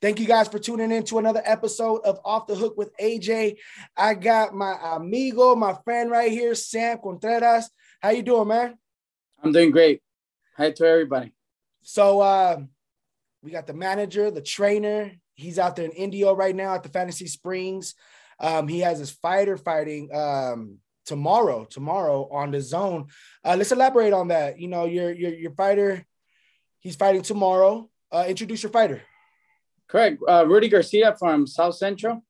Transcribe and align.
Thank 0.00 0.20
you 0.20 0.26
guys 0.26 0.48
for 0.48 0.58
tuning 0.58 0.92
in 0.92 1.04
to 1.04 1.18
another 1.18 1.42
episode 1.44 2.02
of 2.04 2.20
Off 2.24 2.46
the 2.46 2.54
Hook 2.54 2.76
with 2.76 2.96
AJ. 2.98 3.56
I 3.96 4.14
got 4.14 4.54
my 4.54 4.76
amigo, 4.82 5.54
my 5.54 5.76
friend 5.84 6.10
right 6.10 6.30
here, 6.30 6.54
Sam 6.54 6.98
Contreras. 6.98 7.68
How 8.00 8.10
you 8.10 8.22
doing, 8.22 8.48
man? 8.48 8.78
I'm 9.42 9.52
doing 9.52 9.70
great. 9.70 10.00
Hi 10.56 10.70
to 10.70 10.86
everybody. 10.86 11.32
So 11.82 12.20
uh 12.20 12.60
we 13.42 13.50
got 13.50 13.66
the 13.66 13.74
manager, 13.74 14.30
the 14.30 14.42
trainer. 14.42 15.12
He's 15.34 15.58
out 15.58 15.76
there 15.76 15.84
in 15.84 15.92
Indio 15.92 16.34
right 16.34 16.54
now 16.54 16.74
at 16.74 16.82
the 16.82 16.88
Fantasy 16.88 17.28
Springs. 17.28 17.94
Um, 18.40 18.66
he 18.66 18.80
has 18.80 18.98
his 18.98 19.10
fighter 19.10 19.56
fighting 19.56 20.14
um 20.14 20.78
tomorrow, 21.06 21.64
tomorrow 21.64 22.28
on 22.30 22.50
the 22.50 22.60
zone. 22.60 23.06
Uh, 23.44 23.56
let's 23.56 23.72
elaborate 23.72 24.12
on 24.12 24.28
that. 24.28 24.60
You 24.60 24.68
know, 24.68 24.84
your 24.84 25.10
your 25.10 25.32
your 25.32 25.52
fighter, 25.52 26.04
he's 26.80 26.96
fighting 26.96 27.22
tomorrow. 27.22 27.88
Uh, 28.12 28.24
introduce 28.28 28.62
your 28.62 28.72
fighter. 28.72 29.02
Correct. 29.88 30.22
Uh, 30.28 30.44
Rudy 30.46 30.68
Garcia 30.68 31.16
from 31.18 31.46
South 31.46 31.74
Central. 31.74 32.22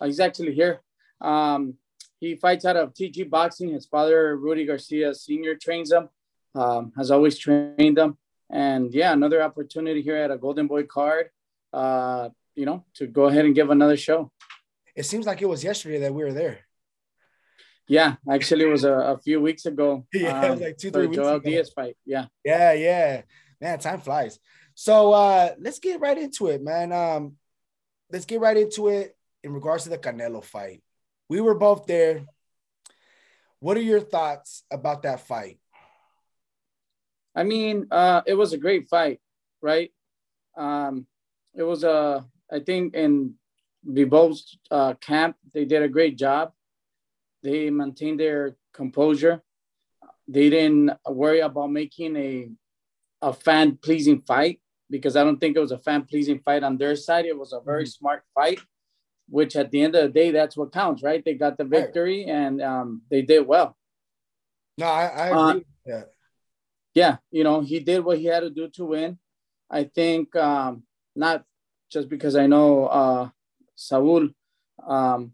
Uh, 0.00 0.06
he's 0.06 0.20
actually 0.20 0.54
here. 0.54 0.82
Um, 1.20 1.74
he 2.20 2.34
fights 2.34 2.64
out 2.64 2.76
of 2.76 2.92
TG 2.92 3.28
Boxing. 3.30 3.72
His 3.72 3.86
father, 3.86 4.36
Rudy 4.36 4.66
Garcia 4.66 5.14
Sr., 5.14 5.54
trains 5.56 5.92
him, 5.92 6.08
um, 6.54 6.92
has 6.96 7.10
always 7.10 7.38
trained 7.38 7.98
him. 7.98 8.16
And 8.50 8.92
yeah, 8.92 9.12
another 9.12 9.42
opportunity 9.42 10.02
here 10.02 10.16
at 10.16 10.30
a 10.30 10.38
Golden 10.38 10.66
Boy 10.66 10.84
card, 10.84 11.30
uh, 11.72 12.28
you 12.54 12.66
know, 12.66 12.84
to 12.94 13.06
go 13.06 13.24
ahead 13.24 13.44
and 13.44 13.54
give 13.54 13.70
another 13.70 13.96
show. 13.96 14.30
It 14.94 15.04
seems 15.04 15.26
like 15.26 15.42
it 15.42 15.48
was 15.48 15.64
yesterday 15.64 15.98
that 16.00 16.14
we 16.14 16.22
were 16.22 16.32
there. 16.32 16.60
Yeah, 17.88 18.16
actually, 18.30 18.64
it 18.64 18.70
was 18.70 18.84
a, 18.84 18.92
a 18.92 19.18
few 19.18 19.40
weeks 19.40 19.66
ago. 19.66 20.06
yeah, 20.12 20.40
um, 20.40 20.58
like 20.58 20.76
two, 20.76 20.90
three 20.90 21.06
weeks 21.06 21.16
Joel 21.16 21.36
ago. 21.36 21.50
Diaz 21.50 21.70
fight. 21.70 21.96
Yeah. 22.04 22.26
Yeah, 22.44 22.72
yeah. 22.72 23.22
Man, 23.60 23.78
time 23.78 24.00
flies. 24.00 24.38
So 24.78 25.12
uh 25.12 25.54
let's 25.58 25.78
get 25.78 26.00
right 26.00 26.18
into 26.18 26.48
it, 26.48 26.62
man. 26.62 26.92
Um, 26.92 27.36
let's 28.12 28.26
get 28.26 28.40
right 28.40 28.56
into 28.56 28.88
it 28.88 29.16
in 29.42 29.54
regards 29.54 29.84
to 29.84 29.88
the 29.88 29.98
Canelo 29.98 30.44
fight. 30.44 30.82
We 31.30 31.40
were 31.40 31.54
both 31.54 31.86
there. 31.86 32.26
What 33.58 33.78
are 33.78 33.82
your 33.82 34.00
thoughts 34.00 34.64
about 34.70 35.02
that 35.02 35.20
fight? 35.20 35.58
I 37.34 37.42
mean, 37.44 37.86
uh, 37.90 38.20
it 38.26 38.34
was 38.34 38.52
a 38.52 38.58
great 38.58 38.88
fight, 38.88 39.20
right? 39.62 39.92
Um, 40.56 41.06
it 41.54 41.62
was 41.62 41.82
a, 41.82 42.26
I 42.52 42.60
think 42.60 42.94
in 42.94 43.34
Bivol 43.86 44.38
uh, 44.70 44.94
camp, 44.94 45.36
they 45.54 45.64
did 45.64 45.82
a 45.82 45.88
great 45.88 46.18
job. 46.18 46.52
They 47.42 47.70
maintained 47.70 48.20
their 48.20 48.56
composure. 48.74 49.42
They 50.28 50.50
didn't 50.50 50.92
worry 51.08 51.40
about 51.40 51.72
making 51.72 52.16
a, 52.16 52.50
a 53.22 53.32
fan 53.32 53.76
pleasing 53.76 54.20
fight 54.20 54.60
because 54.90 55.16
I 55.16 55.24
don't 55.24 55.38
think 55.38 55.56
it 55.56 55.60
was 55.60 55.72
a 55.72 55.78
fan 55.78 56.04
pleasing 56.04 56.40
fight 56.40 56.62
on 56.62 56.78
their 56.78 56.96
side. 56.96 57.26
It 57.26 57.38
was 57.38 57.52
a 57.52 57.60
very 57.60 57.84
mm-hmm. 57.84 57.98
smart 57.98 58.22
fight, 58.34 58.60
which 59.28 59.56
at 59.56 59.70
the 59.70 59.82
end 59.82 59.94
of 59.94 60.02
the 60.04 60.08
day, 60.08 60.30
that's 60.30 60.56
what 60.56 60.72
counts, 60.72 61.02
right? 61.02 61.24
They 61.24 61.34
got 61.34 61.58
the 61.58 61.64
victory 61.64 62.24
right. 62.26 62.34
and 62.34 62.62
um, 62.62 63.02
they 63.10 63.22
did 63.22 63.46
well. 63.46 63.76
No, 64.78 64.86
I, 64.86 65.06
I 65.06 65.30
uh, 65.30 65.48
agree. 65.48 65.60
Uh, 65.60 65.64
yeah. 65.86 66.02
yeah, 66.94 67.16
you 67.30 67.44
know, 67.44 67.60
he 67.60 67.80
did 67.80 68.04
what 68.04 68.18
he 68.18 68.26
had 68.26 68.40
to 68.40 68.50
do 68.50 68.68
to 68.70 68.84
win. 68.84 69.18
I 69.70 69.84
think 69.84 70.34
um, 70.36 70.84
not 71.14 71.44
just 71.90 72.08
because 72.08 72.36
I 72.36 72.46
know 72.46 72.86
uh, 72.86 73.28
Saul, 73.74 74.28
um, 74.86 75.32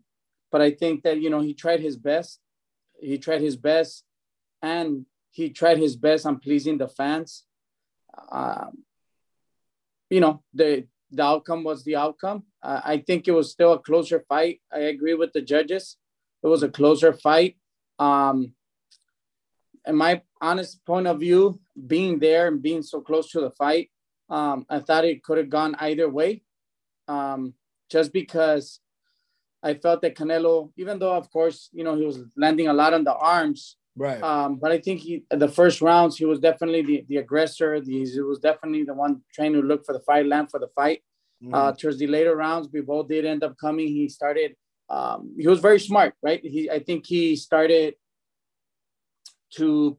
but 0.51 0.61
I 0.61 0.71
think 0.71 1.03
that, 1.03 1.21
you 1.21 1.31
know, 1.31 1.41
he 1.41 1.55
tried 1.55 1.81
his 1.81 1.97
best. 1.97 2.39
He 3.01 3.19
tried 3.19 3.41
his 3.41 3.57
best 3.57 4.05
and 4.61 5.07
he 5.31 5.51
tried 5.51 5.79
his 5.79 5.97
best 5.97 6.25
on 6.25 6.39
pleasing 6.39 6.79
the 6.79 6.89
fans. 6.89 7.45
Um, 8.31 8.85
you 10.13 10.21
know, 10.21 10.43
the 10.53 10.87
the 11.11 11.23
outcome 11.23 11.65
was 11.65 11.85
the 11.85 11.97
outcome. 11.97 12.45
Uh, 12.63 12.81
I 12.85 12.99
think 12.99 13.27
it 13.27 13.33
was 13.33 13.51
still 13.51 13.73
a 13.73 13.79
closer 13.79 14.25
fight. 14.29 14.61
I 14.73 14.81
agree 14.93 15.15
with 15.15 15.33
the 15.33 15.41
judges. 15.41 15.97
It 16.43 16.49
was 16.49 16.63
a 16.63 16.69
closer 16.69 17.13
fight. 17.13 17.57
Um, 17.99 18.55
in 19.87 19.97
my 19.97 20.23
honest 20.41 20.85
point 20.85 21.07
of 21.07 21.21
view, 21.21 21.61
being 21.87 22.19
there 22.19 22.47
and 22.49 22.63
being 22.63 22.83
so 22.83 23.01
close 23.01 23.31
to 23.31 23.41
the 23.41 23.51
fight, 23.51 23.91
um, 24.29 24.67
I 24.69 24.81
thought 24.81 25.05
it 25.05 25.23
could 25.23 25.39
have 25.39 25.51
gone 25.51 25.77
either 25.79 26.09
way. 26.09 26.43
Um, 27.09 27.55
just 27.91 28.13
because 28.13 28.81
I 29.63 29.75
felt 29.75 30.03
that 30.03 30.17
Canelo, 30.17 30.73
even 30.77 30.99
though 30.99 31.15
of 31.15 31.31
course 31.31 31.71
you 31.73 31.85
know 31.85 31.97
he 31.97 32.05
was 32.05 32.21
landing 32.37 32.69
a 32.69 32.75
lot 32.75 32.93
on 32.93 33.05
the 33.05 33.15
arms, 33.15 33.77
Right. 33.97 34.23
Um, 34.23 34.57
but 34.57 34.73
I 34.73 34.79
think 34.79 35.01
he 35.01 35.25
the 35.31 35.49
first 35.49 35.83
rounds 35.83 36.17
he 36.17 36.25
was 36.25 36.39
definitely 36.39 36.83
the, 36.83 37.05
the 37.09 37.17
aggressor. 37.19 37.81
The, 37.81 38.05
he 38.05 38.21
was 38.21 38.39
definitely 38.39 38.85
the 38.85 38.95
one 38.95 39.23
trying 39.35 39.53
to 39.53 39.61
look 39.61 39.85
for 39.85 39.93
the 39.93 40.01
fight, 40.01 40.27
land 40.27 40.51
for 40.51 40.59
the 40.59 40.69
fight. 40.75 41.03
Mm. 41.45 41.55
Uh, 41.55 41.73
towards 41.73 41.99
the 41.99 42.07
later 42.07 42.35
rounds, 42.37 42.69
we 42.73 42.81
both 42.81 43.09
did 43.09 43.25
end 43.27 43.45
up 43.45 43.57
coming. 43.59 43.89
He 43.89 44.09
started. 44.09 44.57
Um, 44.89 45.35
he 45.39 45.47
was 45.47 45.61
very 45.61 45.79
smart, 45.81 46.15
right? 46.23 46.41
He 46.43 46.71
I 46.71 46.79
think 46.79 47.07
he 47.07 47.37
started 47.37 47.95
to 49.57 49.99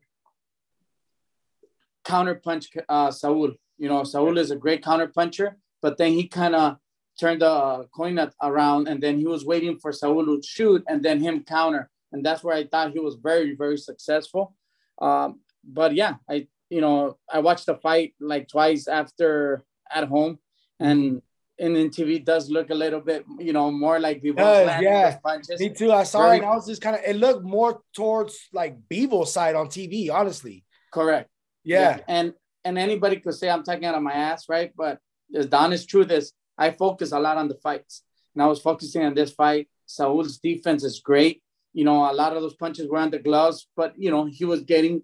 counterpunch 2.03 2.65
uh, 2.89 3.11
Saul. 3.11 3.51
You 3.77 3.89
know, 3.89 4.03
Saul 4.03 4.37
is 4.37 4.49
a 4.49 4.55
great 4.55 4.83
counterpuncher, 4.83 5.53
but 5.81 5.97
then 5.97 6.13
he 6.13 6.27
kind 6.27 6.55
of 6.55 6.77
turned 7.19 7.41
the 7.41 7.87
coin 7.95 8.19
around, 8.41 8.87
and 8.87 9.03
then 9.03 9.19
he 9.19 9.27
was 9.27 9.45
waiting 9.45 9.77
for 9.77 9.91
Saul 9.91 10.25
to 10.25 10.41
shoot, 10.43 10.83
and 10.87 11.03
then 11.05 11.19
him 11.19 11.43
counter 11.43 11.91
and 12.13 12.23
that's 12.23 12.43
where 12.43 12.55
I 12.55 12.65
thought 12.65 12.93
he 12.93 12.99
was 12.99 13.15
very, 13.15 13.55
very 13.55 13.77
successful. 13.77 14.55
Um, 15.01 15.41
but 15.63 15.95
yeah, 15.95 16.15
I 16.29 16.47
you 16.69 16.79
know 16.79 17.17
I 17.29 17.39
watched 17.39 17.65
the 17.65 17.75
fight 17.75 18.13
like 18.21 18.47
twice 18.47 18.87
after 18.87 19.65
at 19.91 20.07
home, 20.07 20.39
and 20.79 21.21
and 21.59 21.75
then 21.75 21.89
TV 21.89 22.23
does 22.23 22.49
look 22.49 22.69
a 22.69 22.75
little 22.75 23.01
bit 23.01 23.25
you 23.39 23.51
know 23.51 23.71
more 23.71 23.99
like 23.99 24.21
the 24.21 24.33
yeah. 24.37 25.17
Punches. 25.23 25.59
Me 25.59 25.69
too. 25.69 25.91
I 25.91 26.03
saw 26.03 26.19
very, 26.19 26.37
it. 26.37 26.39
and 26.39 26.45
I 26.45 26.55
was 26.55 26.67
just 26.67 26.81
kind 26.81 26.95
of 26.95 27.01
it 27.05 27.15
looked 27.15 27.43
more 27.43 27.81
towards 27.93 28.37
like 28.53 28.77
Bivol 28.87 29.27
side 29.27 29.55
on 29.55 29.67
TV, 29.67 30.11
honestly. 30.11 30.63
Correct. 30.93 31.29
Yeah. 31.63 31.97
yeah. 31.97 32.03
And 32.07 32.33
and 32.63 32.77
anybody 32.77 33.17
could 33.17 33.33
say 33.33 33.49
I'm 33.49 33.63
talking 33.63 33.85
out 33.85 33.95
of 33.95 34.03
my 34.03 34.13
ass, 34.13 34.47
right? 34.47 34.71
But 34.77 34.99
the 35.31 35.57
honest 35.57 35.89
truth 35.89 36.11
is 36.11 36.31
I 36.57 36.69
focus 36.69 37.11
a 37.11 37.19
lot 37.19 37.37
on 37.37 37.47
the 37.47 37.55
fights. 37.55 38.03
And 38.35 38.41
I 38.41 38.47
was 38.47 38.59
focusing 38.59 39.03
on 39.03 39.13
this 39.13 39.31
fight. 39.31 39.69
Saul's 39.85 40.37
defense 40.37 40.83
is 40.83 40.99
great 40.99 41.42
you 41.73 41.83
know, 41.83 42.09
a 42.09 42.13
lot 42.13 42.35
of 42.35 42.41
those 42.41 42.55
punches 42.55 42.87
were 42.89 42.99
on 42.99 43.09
the 43.09 43.19
gloves, 43.19 43.67
but 43.75 43.93
you 43.97 44.11
know, 44.11 44.25
he 44.25 44.45
was 44.45 44.61
getting 44.61 45.01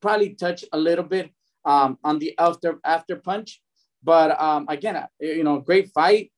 probably 0.00 0.34
touched 0.34 0.64
a 0.72 0.78
little 0.78 1.04
bit 1.04 1.30
um, 1.64 1.98
on 2.04 2.18
the 2.18 2.38
after 2.38 2.78
after 2.84 3.16
punch. 3.16 3.62
But 4.02 4.40
um, 4.40 4.66
again, 4.68 5.02
you 5.18 5.42
know, 5.42 5.58
great 5.58 5.90
fight. 5.92 6.32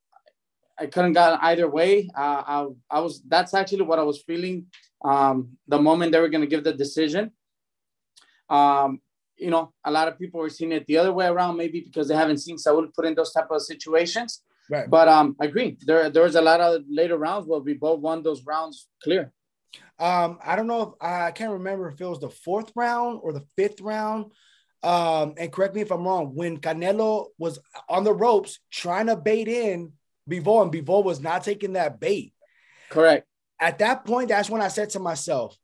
I 0.78 0.86
couldn't 0.86 1.14
got 1.14 1.42
either 1.42 1.68
way. 1.68 2.08
Uh, 2.16 2.42
I, 2.46 2.66
I 2.88 3.00
was 3.00 3.20
that's 3.26 3.52
actually 3.52 3.82
what 3.82 3.98
I 3.98 4.04
was 4.04 4.22
feeling 4.22 4.66
um, 5.04 5.56
the 5.66 5.80
moment 5.80 6.12
they 6.12 6.20
were 6.20 6.28
going 6.28 6.42
to 6.42 6.46
give 6.46 6.64
the 6.64 6.72
decision. 6.72 7.32
Um, 8.48 9.00
you 9.36 9.50
know, 9.50 9.72
a 9.84 9.90
lot 9.90 10.08
of 10.08 10.18
people 10.18 10.40
were 10.40 10.50
seeing 10.50 10.72
it 10.72 10.86
the 10.86 10.98
other 10.98 11.12
way 11.12 11.26
around, 11.26 11.56
maybe 11.56 11.80
because 11.80 12.08
they 12.08 12.14
haven't 12.14 12.38
seen 12.38 12.58
Saul 12.58 12.86
put 12.94 13.04
in 13.04 13.14
those 13.14 13.32
type 13.32 13.50
of 13.50 13.62
situations. 13.62 14.42
Right. 14.70 14.88
But 14.88 15.08
um, 15.08 15.36
I 15.40 15.46
agree. 15.46 15.78
There, 15.86 16.10
there 16.10 16.24
was 16.24 16.34
a 16.34 16.40
lot 16.40 16.60
of 16.60 16.82
later 16.88 17.16
rounds 17.16 17.46
where 17.46 17.60
we 17.60 17.74
both 17.74 18.00
won 18.00 18.22
those 18.22 18.44
rounds 18.44 18.88
clear. 19.02 19.32
Um, 19.98 20.38
I 20.44 20.56
don't 20.56 20.66
know 20.66 20.82
if 20.82 20.88
I 21.00 21.30
can't 21.32 21.52
remember 21.52 21.88
if 21.88 22.00
it 22.00 22.04
was 22.04 22.20
the 22.20 22.30
fourth 22.30 22.72
round 22.74 23.20
or 23.22 23.32
the 23.32 23.44
fifth 23.56 23.80
round. 23.80 24.32
Um, 24.82 25.34
and 25.36 25.50
correct 25.52 25.74
me 25.74 25.80
if 25.80 25.90
I'm 25.90 26.06
wrong. 26.06 26.34
When 26.34 26.58
Canelo 26.58 27.26
was 27.36 27.58
on 27.88 28.04
the 28.04 28.12
ropes 28.12 28.60
trying 28.70 29.06
to 29.06 29.16
bait 29.16 29.48
in 29.48 29.92
Bivol, 30.28 30.62
and 30.62 30.72
Bivol 30.72 31.02
was 31.02 31.20
not 31.20 31.42
taking 31.42 31.72
that 31.72 31.98
bait. 31.98 32.32
Correct. 32.90 33.26
At 33.60 33.78
that 33.78 34.04
point, 34.04 34.28
that's 34.28 34.48
when 34.48 34.62
I 34.62 34.68
said 34.68 34.90
to 34.90 35.00
myself, 35.00 35.56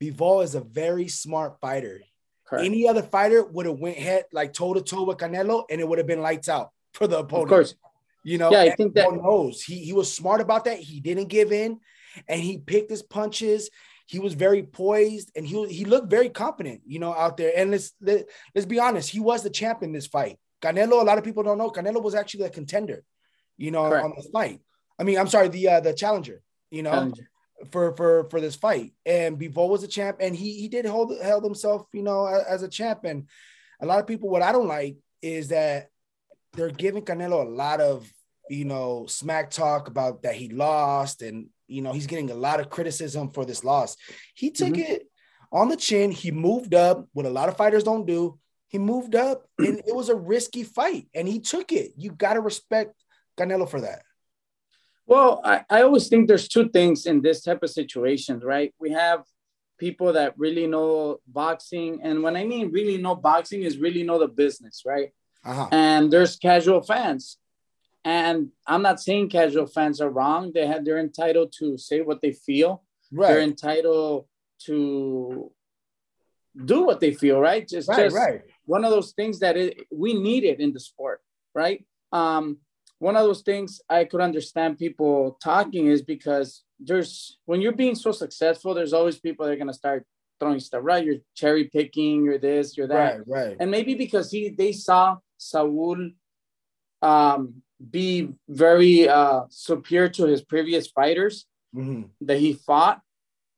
Bivol 0.00 0.42
is 0.42 0.56
a 0.56 0.60
very 0.60 1.06
smart 1.06 1.60
fighter. 1.60 2.00
Correct. 2.44 2.64
Any 2.64 2.88
other 2.88 3.02
fighter 3.02 3.44
would 3.44 3.66
have 3.66 3.78
went 3.78 3.98
head 3.98 4.24
like 4.32 4.54
toe 4.54 4.74
to 4.74 4.82
toe 4.82 5.04
with 5.04 5.18
Canelo, 5.18 5.64
and 5.70 5.80
it 5.80 5.86
would 5.86 5.98
have 5.98 6.06
been 6.06 6.22
lights 6.22 6.48
out 6.48 6.70
for 6.94 7.06
the 7.06 7.18
opponent. 7.18 7.44
Of 7.44 7.50
course. 7.50 7.74
You 8.24 8.38
know, 8.38 8.50
yeah, 8.50 8.62
I 8.62 8.70
think 8.70 8.94
that 8.94 9.12
knows 9.12 9.62
he 9.62 9.76
he 9.84 9.92
was 9.92 10.12
smart 10.12 10.40
about 10.40 10.64
that. 10.64 10.78
He 10.78 11.00
didn't 11.00 11.28
give 11.28 11.52
in 11.52 11.78
and 12.26 12.40
he 12.40 12.58
picked 12.58 12.90
his 12.90 13.02
punches. 13.02 13.70
He 14.06 14.18
was 14.18 14.34
very 14.34 14.62
poised 14.62 15.30
and 15.36 15.46
he 15.46 15.66
he 15.68 15.84
looked 15.84 16.10
very 16.10 16.30
competent, 16.30 16.80
you 16.86 16.98
know, 16.98 17.12
out 17.12 17.36
there. 17.36 17.52
And 17.54 17.70
let's 17.70 17.92
let, 18.00 18.20
us 18.20 18.24
let 18.54 18.62
us 18.62 18.66
be 18.66 18.80
honest, 18.80 19.10
he 19.10 19.20
was 19.20 19.42
the 19.42 19.50
champ 19.50 19.82
in 19.82 19.92
this 19.92 20.06
fight. 20.06 20.38
Canelo, 20.62 21.00
a 21.00 21.04
lot 21.04 21.18
of 21.18 21.24
people 21.24 21.42
don't 21.42 21.58
know, 21.58 21.70
Canelo 21.70 22.02
was 22.02 22.14
actually 22.14 22.44
a 22.44 22.50
contender, 22.50 23.04
you 23.56 23.70
know, 23.70 23.88
Correct. 23.88 24.04
on 24.04 24.12
this 24.16 24.28
fight. 24.32 24.60
I 24.98 25.04
mean, 25.04 25.18
I'm 25.18 25.28
sorry, 25.28 25.48
the 25.48 25.68
uh, 25.68 25.80
the 25.80 25.92
challenger, 25.92 26.42
you 26.70 26.82
know, 26.82 26.90
challenger. 26.90 27.30
for 27.70 27.94
for 27.96 28.28
for 28.30 28.40
this 28.40 28.56
fight. 28.56 28.92
And 29.06 29.38
Bivol 29.38 29.68
was 29.68 29.82
a 29.84 29.88
champ, 29.88 30.18
and 30.20 30.34
he 30.34 30.54
he 30.54 30.68
did 30.68 30.86
hold 30.86 31.12
held 31.22 31.44
himself, 31.44 31.86
you 31.92 32.02
know, 32.02 32.26
as 32.26 32.62
a 32.62 32.68
champ. 32.68 33.04
And 33.04 33.28
a 33.80 33.86
lot 33.86 34.00
of 34.00 34.06
people, 34.06 34.28
what 34.28 34.42
I 34.42 34.52
don't 34.52 34.66
like 34.66 34.96
is 35.22 35.48
that 35.48 35.90
they're 36.54 36.70
giving 36.70 37.04
Canelo 37.04 37.46
a 37.46 37.48
lot 37.48 37.80
of 37.80 38.10
you 38.50 38.64
know 38.64 39.06
smack 39.06 39.50
talk 39.50 39.88
about 39.88 40.22
that 40.22 40.34
he 40.34 40.48
lost 40.48 41.22
and 41.22 41.48
you 41.68 41.82
know, 41.82 41.92
he's 41.92 42.06
getting 42.06 42.30
a 42.30 42.34
lot 42.34 42.60
of 42.60 42.70
criticism 42.70 43.30
for 43.30 43.44
this 43.44 43.62
loss. 43.62 43.96
He 44.34 44.50
took 44.50 44.70
mm-hmm. 44.70 44.92
it 44.92 45.02
on 45.52 45.68
the 45.68 45.76
chin. 45.76 46.10
He 46.10 46.30
moved 46.30 46.74
up, 46.74 47.06
what 47.12 47.26
a 47.26 47.30
lot 47.30 47.48
of 47.48 47.56
fighters 47.56 47.84
don't 47.84 48.06
do. 48.06 48.38
He 48.68 48.78
moved 48.78 49.14
up, 49.14 49.46
and 49.58 49.78
it 49.86 49.94
was 49.94 50.08
a 50.08 50.16
risky 50.16 50.64
fight, 50.64 51.08
and 51.14 51.28
he 51.28 51.40
took 51.40 51.72
it. 51.72 51.92
You 51.96 52.10
got 52.10 52.34
to 52.34 52.40
respect 52.40 52.94
Canelo 53.38 53.68
for 53.68 53.80
that? 53.80 54.02
Well, 55.06 55.40
I, 55.42 55.64
I 55.70 55.82
always 55.82 56.08
think 56.08 56.28
there's 56.28 56.48
two 56.48 56.68
things 56.68 57.06
in 57.06 57.22
this 57.22 57.42
type 57.42 57.62
of 57.62 57.70
situations, 57.70 58.44
right? 58.44 58.74
We 58.78 58.90
have 58.90 59.24
people 59.78 60.12
that 60.12 60.34
really 60.36 60.66
know 60.66 61.20
boxing. 61.26 62.00
And 62.02 62.22
when 62.22 62.36
I 62.36 62.44
mean 62.44 62.70
really 62.72 62.98
know 62.98 63.14
boxing 63.14 63.62
is 63.62 63.78
really 63.78 64.02
know 64.02 64.18
the 64.18 64.28
business, 64.28 64.82
right? 64.84 65.10
Uh-huh. 65.44 65.68
And 65.72 66.12
there's 66.12 66.36
casual 66.36 66.82
fans. 66.82 67.38
And 68.08 68.48
I'm 68.66 68.80
not 68.80 69.00
saying 69.00 69.28
casual 69.28 69.66
fans 69.66 70.00
are 70.00 70.08
wrong. 70.08 70.52
They 70.54 70.66
have 70.66 70.82
they're 70.82 70.98
entitled 70.98 71.52
to 71.58 71.76
say 71.76 72.00
what 72.00 72.22
they 72.22 72.32
feel. 72.32 72.82
Right. 73.12 73.28
They're 73.28 73.42
entitled 73.42 74.24
to 74.64 75.52
do 76.64 76.86
what 76.86 77.00
they 77.00 77.12
feel, 77.12 77.38
right? 77.38 77.68
Just, 77.68 77.86
right, 77.86 77.98
just 77.98 78.16
right. 78.16 78.40
one 78.64 78.86
of 78.86 78.92
those 78.92 79.12
things 79.12 79.40
that 79.40 79.58
it, 79.58 79.86
we 79.92 80.14
need 80.14 80.44
it 80.44 80.58
in 80.58 80.72
the 80.72 80.80
sport, 80.80 81.20
right? 81.54 81.84
Um, 82.10 82.56
one 82.98 83.14
of 83.14 83.24
those 83.24 83.42
things 83.42 83.82
I 83.90 84.06
could 84.06 84.22
understand 84.22 84.78
people 84.78 85.36
talking 85.42 85.88
is 85.88 86.00
because 86.00 86.64
there's 86.80 87.38
when 87.44 87.60
you're 87.60 87.72
being 87.84 87.94
so 87.94 88.10
successful, 88.10 88.72
there's 88.72 88.94
always 88.94 89.18
people 89.18 89.44
that 89.44 89.52
are 89.52 89.56
gonna 89.56 89.74
start 89.74 90.06
throwing 90.40 90.60
stuff, 90.60 90.80
right? 90.82 91.04
You're 91.04 91.22
cherry 91.34 91.64
picking, 91.64 92.24
you're 92.24 92.38
this, 92.38 92.74
you're 92.74 92.88
that. 92.88 93.18
Right, 93.26 93.48
right. 93.48 93.56
And 93.60 93.70
maybe 93.70 93.94
because 93.94 94.30
he 94.30 94.48
they 94.48 94.72
saw 94.72 95.18
Saul 95.36 96.08
um, 97.02 97.62
be 97.90 98.30
very 98.48 99.08
uh, 99.08 99.42
superior 99.50 100.08
to 100.08 100.26
his 100.26 100.42
previous 100.42 100.88
fighters 100.88 101.46
mm-hmm. 101.74 102.02
that 102.22 102.38
he 102.38 102.54
fought, 102.54 103.00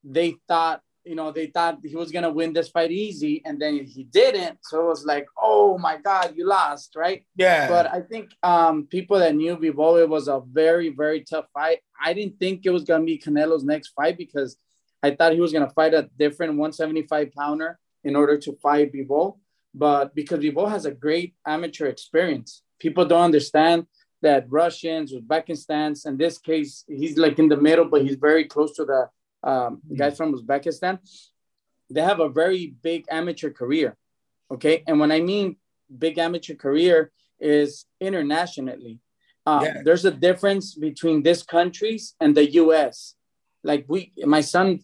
they 0.03 0.35
thought 0.47 0.81
you 1.03 1.15
know, 1.15 1.31
they 1.31 1.47
thought 1.47 1.79
he 1.83 1.95
was 1.95 2.11
gonna 2.11 2.29
win 2.29 2.53
this 2.53 2.69
fight 2.69 2.91
easy, 2.91 3.41
and 3.45 3.59
then 3.59 3.83
he 3.85 4.03
didn't. 4.03 4.59
So 4.61 4.81
it 4.81 4.87
was 4.87 5.05
like, 5.05 5.27
oh 5.37 5.77
my 5.77 5.97
god, 5.97 6.33
you 6.35 6.45
lost, 6.45 6.95
right? 6.95 7.25
Yeah. 7.35 7.67
But 7.67 7.91
I 7.91 8.01
think 8.01 8.31
um, 8.43 8.85
people 8.87 9.19
that 9.19 9.35
knew 9.35 9.57
Bivol, 9.57 10.01
it 10.01 10.09
was 10.09 10.27
a 10.27 10.41
very, 10.51 10.89
very 10.89 11.21
tough 11.21 11.45
fight. 11.53 11.79
I 12.03 12.13
didn't 12.13 12.39
think 12.39 12.65
it 12.65 12.69
was 12.69 12.83
gonna 12.83 13.05
be 13.05 13.17
Canelo's 13.17 13.63
next 13.63 13.89
fight 13.89 14.17
because 14.17 14.57
I 15.01 15.11
thought 15.11 15.33
he 15.33 15.41
was 15.41 15.53
gonna 15.53 15.69
fight 15.69 15.93
a 15.93 16.09
different 16.17 16.53
175 16.53 17.31
pounder 17.33 17.79
in 18.03 18.15
order 18.15 18.37
to 18.37 18.53
fight 18.61 18.93
Bivol. 18.93 19.39
But 19.73 20.13
because 20.13 20.39
Bivol 20.39 20.69
has 20.69 20.85
a 20.85 20.91
great 20.91 21.33
amateur 21.47 21.87
experience, 21.87 22.61
people 22.79 23.05
don't 23.05 23.23
understand 23.23 23.87
that 24.21 24.45
Russians, 24.49 25.13
Uzbekistans, 25.13 26.05
in 26.05 26.17
this 26.17 26.37
case, 26.37 26.83
he's 26.87 27.17
like 27.17 27.39
in 27.39 27.49
the 27.49 27.57
middle, 27.57 27.85
but 27.85 28.03
he's 28.03 28.15
very 28.15 28.45
close 28.45 28.75
to 28.75 28.85
the 28.85 29.09
um, 29.43 29.81
guys 29.95 30.17
from 30.17 30.33
Uzbekistan, 30.33 30.99
they 31.89 32.01
have 32.01 32.19
a 32.19 32.29
very 32.29 32.75
big 32.81 33.05
amateur 33.09 33.49
career. 33.49 33.97
Okay. 34.51 34.83
And 34.87 34.99
when 34.99 35.11
I 35.11 35.21
mean 35.21 35.57
big 35.97 36.17
amateur 36.17 36.55
career 36.55 37.11
is 37.39 37.85
internationally. 37.99 38.99
Uh, 39.45 39.61
yeah. 39.63 39.81
There's 39.83 40.05
a 40.05 40.11
difference 40.11 40.75
between 40.75 41.23
these 41.23 41.43
countries 41.43 42.15
and 42.19 42.35
the 42.35 42.51
US. 42.51 43.15
Like 43.63 43.85
we, 43.87 44.13
my 44.23 44.41
son 44.41 44.79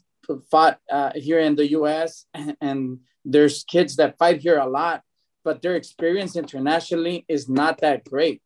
fought 0.51 0.80
uh, 0.92 1.12
here 1.16 1.40
in 1.40 1.56
the 1.56 1.72
US, 1.72 2.25
and, 2.33 2.57
and 2.62 3.00
there's 3.24 3.63
kids 3.63 3.95
that 3.98 4.18
fight 4.18 4.42
here 4.42 4.57
a 4.57 4.68
lot, 4.68 5.04
but 5.44 5.62
their 5.62 5.75
experience 5.75 6.36
internationally 6.36 7.25
is 7.28 7.48
not 7.48 7.80
that 7.81 8.04
great. 8.06 8.42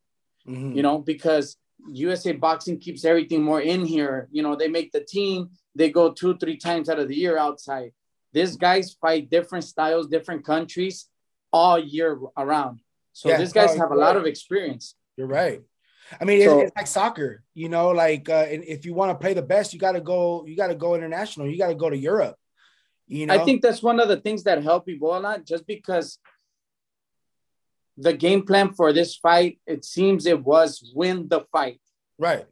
Mm-hmm. 0.48 0.74
You 0.74 0.82
know, 0.84 1.00
because 1.00 1.58
USA 1.88 2.32
Boxing 2.34 2.80
keeps 2.80 3.06
everything 3.06 3.44
more 3.44 3.62
in 3.62 3.86
here. 3.86 4.28
You 4.32 4.44
know, 4.44 4.56
they 4.56 4.68
make 4.68 4.92
the 4.92 5.04
team, 5.04 5.50
they 5.76 5.90
go 5.90 6.12
two, 6.12 6.38
three 6.38 6.58
times 6.58 6.90
out 6.90 7.00
of 7.00 7.08
the 7.08 7.16
year 7.16 7.38
outside. 7.38 7.92
These 8.34 8.56
guys 8.56 8.94
fight 8.94 9.30
different 9.30 9.66
styles, 9.66 10.08
different 10.08 10.46
countries 10.46 11.08
all 11.52 11.78
year 11.78 12.20
around. 12.38 12.80
So 13.14 13.30
yeah, 13.30 13.38
these 13.38 13.54
guys 13.54 13.76
have 13.76 13.92
a 13.92 13.96
lot 13.96 14.16
of 14.16 14.26
experience. 14.26 14.96
You're 15.18 15.28
right. 15.28 15.62
I 16.20 16.26
mean, 16.26 16.44
so, 16.44 16.60
it's, 16.60 16.68
it's, 16.68 16.76
like 16.76 16.88
soccer, 16.88 17.44
you 17.54 17.70
know, 17.70 17.90
like 17.90 18.30
uh, 18.30 18.46
if 18.50 18.86
you 18.86 18.94
want 18.94 19.12
to 19.12 19.16
play 19.22 19.34
the 19.34 19.42
best, 19.42 19.74
you 19.74 19.80
got 19.80 19.94
to 19.94 20.02
go, 20.02 20.46
you 20.46 20.58
got 20.58 20.68
to 20.68 20.76
go 20.76 20.96
international. 20.96 21.48
You 21.48 21.58
got 21.58 21.68
to 21.68 21.76
go 21.76 21.90
to 21.90 21.98
Europe. 21.98 22.36
You 23.08 23.26
know, 23.26 23.34
I 23.34 23.44
think 23.46 23.62
that's 23.62 23.84
one 23.84 24.00
of 24.00 24.08
the 24.08 24.18
things 24.18 24.44
that 24.44 24.64
help 24.64 24.86
people 24.86 25.16
a 25.16 25.20
lot, 25.20 25.46
just 25.46 25.68
because 25.68 26.18
the 28.01 28.13
game 28.13 28.45
plan 28.45 28.74
for 28.74 28.92
this 28.92 29.15
fight, 29.15 29.59
it 29.68 29.86
seems 29.86 30.25
it 30.25 30.44
was 30.44 30.92
win 30.95 31.27
the 31.30 31.42
fight. 31.51 31.80
Right. 32.18 32.45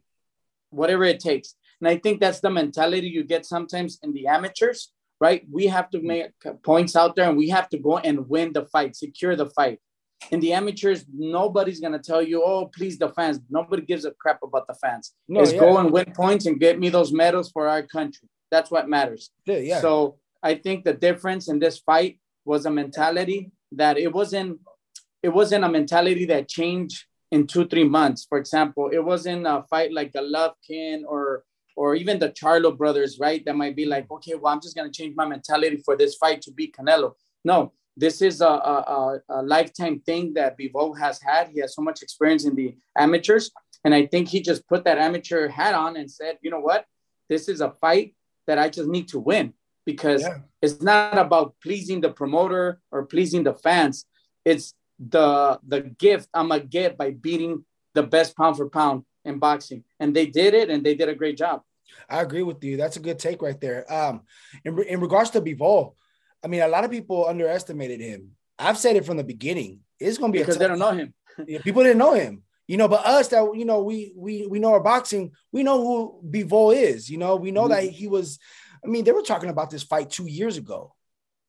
Whatever 0.70 1.04
it 1.04 1.20
takes. 1.20 1.54
And 1.80 1.88
I 1.88 1.96
think 1.96 2.20
that's 2.20 2.40
the 2.40 2.50
mentality 2.50 3.08
you 3.08 3.24
get 3.24 3.44
sometimes 3.44 3.98
in 4.02 4.12
the 4.12 4.26
amateurs, 4.26 4.92
right? 5.20 5.44
We 5.50 5.66
have 5.66 5.90
to 5.90 6.00
make 6.00 6.30
points 6.62 6.94
out 6.94 7.16
there 7.16 7.28
and 7.28 7.36
we 7.36 7.48
have 7.48 7.68
to 7.70 7.78
go 7.78 7.98
and 7.98 8.28
win 8.28 8.52
the 8.52 8.66
fight, 8.66 8.94
secure 8.94 9.34
the 9.34 9.50
fight. 9.50 9.80
In 10.30 10.38
the 10.40 10.52
amateurs, 10.52 11.04
nobody's 11.12 11.80
gonna 11.80 11.98
tell 11.98 12.20
you, 12.20 12.42
"Oh, 12.44 12.66
please 12.66 12.98
the 12.98 13.08
fans." 13.08 13.40
Nobody 13.48 13.82
gives 13.82 14.04
a 14.04 14.10
crap 14.10 14.42
about 14.42 14.66
the 14.66 14.74
fans. 14.74 15.14
No, 15.26 15.40
it's 15.40 15.54
yeah. 15.54 15.60
go 15.60 15.78
and 15.78 15.90
win 15.90 16.12
points 16.12 16.44
and 16.44 16.60
get 16.60 16.78
me 16.78 16.90
those 16.90 17.10
medals 17.10 17.50
for 17.50 17.66
our 17.68 17.82
country. 17.82 18.28
That's 18.50 18.70
what 18.70 18.86
matters. 18.86 19.30
Yeah, 19.46 19.56
yeah. 19.56 19.80
So 19.80 20.18
I 20.42 20.56
think 20.56 20.84
the 20.84 20.92
difference 20.92 21.48
in 21.48 21.58
this 21.58 21.78
fight 21.78 22.20
was 22.44 22.66
a 22.66 22.70
mentality 22.70 23.50
that 23.72 23.96
it 23.96 24.12
wasn't 24.12 24.60
it 25.22 25.28
wasn't 25.28 25.64
a 25.64 25.68
mentality 25.68 26.24
that 26.26 26.48
changed 26.48 27.04
in 27.30 27.46
two 27.46 27.66
three 27.66 27.84
months. 27.84 28.26
For 28.28 28.38
example, 28.38 28.90
it 28.92 29.04
wasn't 29.04 29.46
a 29.46 29.64
fight 29.70 29.92
like 29.92 30.12
the 30.12 30.20
Golovkin 30.20 31.02
or 31.06 31.44
or 31.76 31.94
even 31.94 32.18
the 32.18 32.30
Charlo 32.30 32.76
brothers, 32.76 33.18
right? 33.18 33.42
That 33.44 33.56
might 33.56 33.76
be 33.76 33.86
like, 33.86 34.10
okay, 34.10 34.34
well, 34.34 34.52
I'm 34.52 34.60
just 34.60 34.76
gonna 34.76 34.90
change 34.90 35.14
my 35.16 35.26
mentality 35.26 35.82
for 35.84 35.96
this 35.96 36.16
fight 36.16 36.42
to 36.42 36.52
beat 36.52 36.76
Canelo. 36.76 37.14
No, 37.44 37.72
this 37.96 38.22
is 38.22 38.40
a, 38.40 38.46
a, 38.46 39.20
a 39.28 39.42
lifetime 39.42 40.00
thing 40.00 40.34
that 40.34 40.58
Bivol 40.58 40.98
has 40.98 41.20
had. 41.22 41.48
He 41.48 41.60
has 41.60 41.74
so 41.74 41.82
much 41.82 42.02
experience 42.02 42.44
in 42.44 42.54
the 42.54 42.76
amateurs, 42.96 43.50
and 43.84 43.94
I 43.94 44.06
think 44.06 44.28
he 44.28 44.42
just 44.42 44.66
put 44.68 44.84
that 44.84 44.98
amateur 44.98 45.48
hat 45.48 45.74
on 45.74 45.96
and 45.96 46.10
said, 46.10 46.38
you 46.42 46.50
know 46.50 46.60
what, 46.60 46.84
this 47.28 47.48
is 47.48 47.60
a 47.60 47.70
fight 47.80 48.14
that 48.46 48.58
I 48.58 48.68
just 48.68 48.88
need 48.88 49.08
to 49.08 49.18
win 49.18 49.54
because 49.86 50.22
yeah. 50.22 50.38
it's 50.60 50.82
not 50.82 51.18
about 51.18 51.54
pleasing 51.62 52.00
the 52.00 52.10
promoter 52.10 52.80
or 52.90 53.06
pleasing 53.06 53.44
the 53.44 53.54
fans. 53.54 54.04
It's 54.44 54.74
the 55.00 55.58
the 55.66 55.80
gift 55.80 56.28
I'm 56.34 56.48
gonna 56.48 56.62
get 56.62 56.98
by 56.98 57.10
beating 57.10 57.64
the 57.94 58.02
best 58.02 58.36
pound 58.36 58.56
for 58.56 58.68
pound 58.68 59.04
in 59.24 59.38
boxing, 59.38 59.84
and 59.98 60.14
they 60.14 60.26
did 60.26 60.54
it, 60.54 60.70
and 60.70 60.84
they 60.84 60.94
did 60.94 61.08
a 61.08 61.14
great 61.14 61.38
job. 61.38 61.62
I 62.08 62.20
agree 62.20 62.42
with 62.42 62.62
you. 62.62 62.76
That's 62.76 62.96
a 62.96 63.00
good 63.00 63.18
take 63.18 63.42
right 63.42 63.60
there. 63.60 63.90
Um, 63.92 64.22
in, 64.64 64.80
in 64.84 65.00
regards 65.00 65.30
to 65.30 65.40
Bivol, 65.40 65.94
I 66.44 66.48
mean, 66.48 66.62
a 66.62 66.68
lot 66.68 66.84
of 66.84 66.90
people 66.90 67.26
underestimated 67.26 68.00
him. 68.00 68.32
I've 68.58 68.78
said 68.78 68.96
it 68.96 69.04
from 69.04 69.16
the 69.16 69.24
beginning. 69.24 69.80
It's 69.98 70.18
to 70.18 70.28
be 70.28 70.38
because 70.38 70.58
they 70.58 70.68
don't 70.68 70.78
know 70.78 70.92
him. 70.92 71.14
yeah, 71.46 71.60
people 71.60 71.82
didn't 71.82 71.98
know 71.98 72.14
him. 72.14 72.42
You 72.66 72.76
know, 72.76 72.88
but 72.88 73.04
us 73.04 73.28
that 73.28 73.50
you 73.56 73.64
know, 73.64 73.82
we 73.82 74.12
we 74.16 74.46
we 74.46 74.58
know 74.58 74.72
our 74.72 74.82
boxing. 74.82 75.32
We 75.50 75.62
know 75.62 75.80
who 75.82 76.20
Bivol 76.30 76.76
is. 76.76 77.10
You 77.10 77.18
know, 77.18 77.36
we 77.36 77.50
know 77.50 77.62
mm-hmm. 77.62 77.72
that 77.72 77.84
he 77.84 78.06
was. 78.06 78.38
I 78.84 78.88
mean, 78.88 79.04
they 79.04 79.12
were 79.12 79.22
talking 79.22 79.50
about 79.50 79.70
this 79.70 79.82
fight 79.82 80.10
two 80.10 80.26
years 80.26 80.56
ago. 80.56 80.94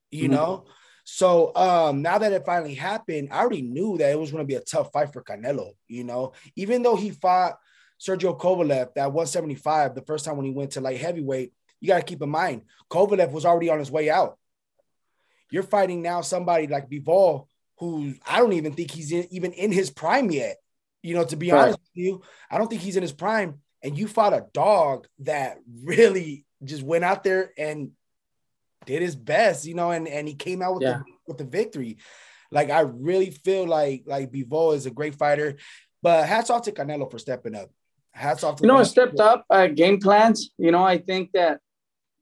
You 0.10 0.24
mm-hmm. 0.24 0.34
know, 0.34 0.66
so 1.14 1.54
um, 1.58 2.02
now 2.02 2.20
that 2.20 2.32
it 2.32 2.46
finally 2.46 2.74
happened, 2.74 3.30
I 3.34 3.40
already 3.40 3.64
knew 3.64 3.98
that 3.98 4.12
it 4.12 4.18
was 4.18 4.32
going 4.32 4.44
to 4.44 4.48
be 4.48 4.56
a 4.56 4.62
tough 4.62 4.94
fight 4.94 5.12
for 5.12 5.22
Canelo. 5.22 5.74
You 5.90 6.06
know, 6.06 6.32
even 6.56 6.84
though 6.84 6.96
he 6.96 7.10
fought 7.12 7.58
Sergio 8.00 8.40
Kovalev 8.40 8.92
at 8.96 9.12
175 9.12 9.94
the 9.94 10.04
first 10.04 10.24
time 10.24 10.38
when 10.38 10.46
he 10.46 10.54
went 10.54 10.72
to 10.72 10.82
light 10.82 11.02
heavyweight, 11.02 11.52
you 11.82 11.90
got 11.90 11.98
to 11.98 12.06
keep 12.06 12.22
in 12.22 12.30
mind 12.30 12.62
Kovalev 12.90 13.32
was 13.32 13.44
already 13.44 13.70
on 13.70 13.80
his 13.80 13.92
way 13.92 14.10
out. 14.10 14.38
You're 15.52 15.64
fighting 15.64 16.02
now 16.02 16.22
somebody 16.22 16.68
like 16.68 16.90
Bivol, 16.90 17.48
who 17.80 18.14
I 18.26 18.40
don't 18.40 18.54
even 18.54 18.72
think 18.72 18.92
he's 18.92 19.12
in, 19.12 19.28
even 19.32 19.52
in 19.52 19.74
his 19.74 19.90
prime 19.90 20.32
yet. 20.32 20.60
You 21.04 21.16
know, 21.16 21.26
to 21.26 21.36
be 21.36 21.52
right. 21.52 21.60
honest 21.64 21.80
with 21.80 22.06
you, 22.06 22.22
I 22.50 22.58
don't 22.58 22.70
think 22.70 22.84
he's 22.84 22.96
in 22.96 23.04
his 23.04 23.12
prime. 23.12 23.56
And 23.84 23.98
you 23.98 24.08
fought 24.08 24.32
a 24.32 24.46
dog 24.54 25.08
that 25.20 25.58
really 25.84 26.46
just 26.64 26.84
went 26.84 27.04
out 27.04 27.26
there 27.26 27.52
and 27.58 27.92
did 28.86 29.02
his 29.02 29.16
best, 29.16 29.66
you 29.66 29.74
know, 29.74 29.92
and 29.92 30.08
and 30.08 30.28
he 30.28 30.34
came 30.34 30.62
out 30.62 30.76
with 30.76 30.84
yeah. 30.84 31.00
the 31.00 31.04
with 31.28 31.38
the 31.38 31.44
victory. 31.44 31.98
Like 32.52 32.70
I 32.70 32.82
really 32.82 33.30
feel 33.30 33.68
like 33.68 34.04
like 34.06 34.32
Bivol 34.32 34.76
is 34.76 34.86
a 34.86 34.92
great 34.92 35.16
fighter, 35.16 35.58
but 36.02 36.28
hats 36.28 36.50
off 36.50 36.64
to 36.64 36.72
Canelo 36.72 37.10
for 37.10 37.20
stepping 37.20 37.56
up. 37.56 37.70
Hats 38.12 38.44
off. 38.44 38.58
To 38.58 38.64
you 38.64 38.68
know, 38.68 38.84
stepped 38.84 39.20
up 39.20 39.46
uh, 39.50 39.68
game 39.68 40.00
plans. 40.00 40.52
You 40.58 40.72
know, 40.72 40.84
I 40.84 40.98
think 40.98 41.32
that 41.34 41.62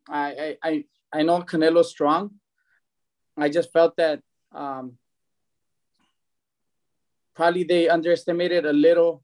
I 0.08 0.58
I 0.62 0.86
I 1.12 1.24
know 1.24 1.42
Canelo's 1.42 1.89
strong. 1.89 2.32
I 3.38 3.50
just 3.50 3.72
felt 3.72 3.96
that 3.98 4.22
um, 4.51 4.98
probably 7.36 7.63
they 7.63 7.88
underestimated 7.88 8.66
a 8.66 8.74
little 8.74 9.24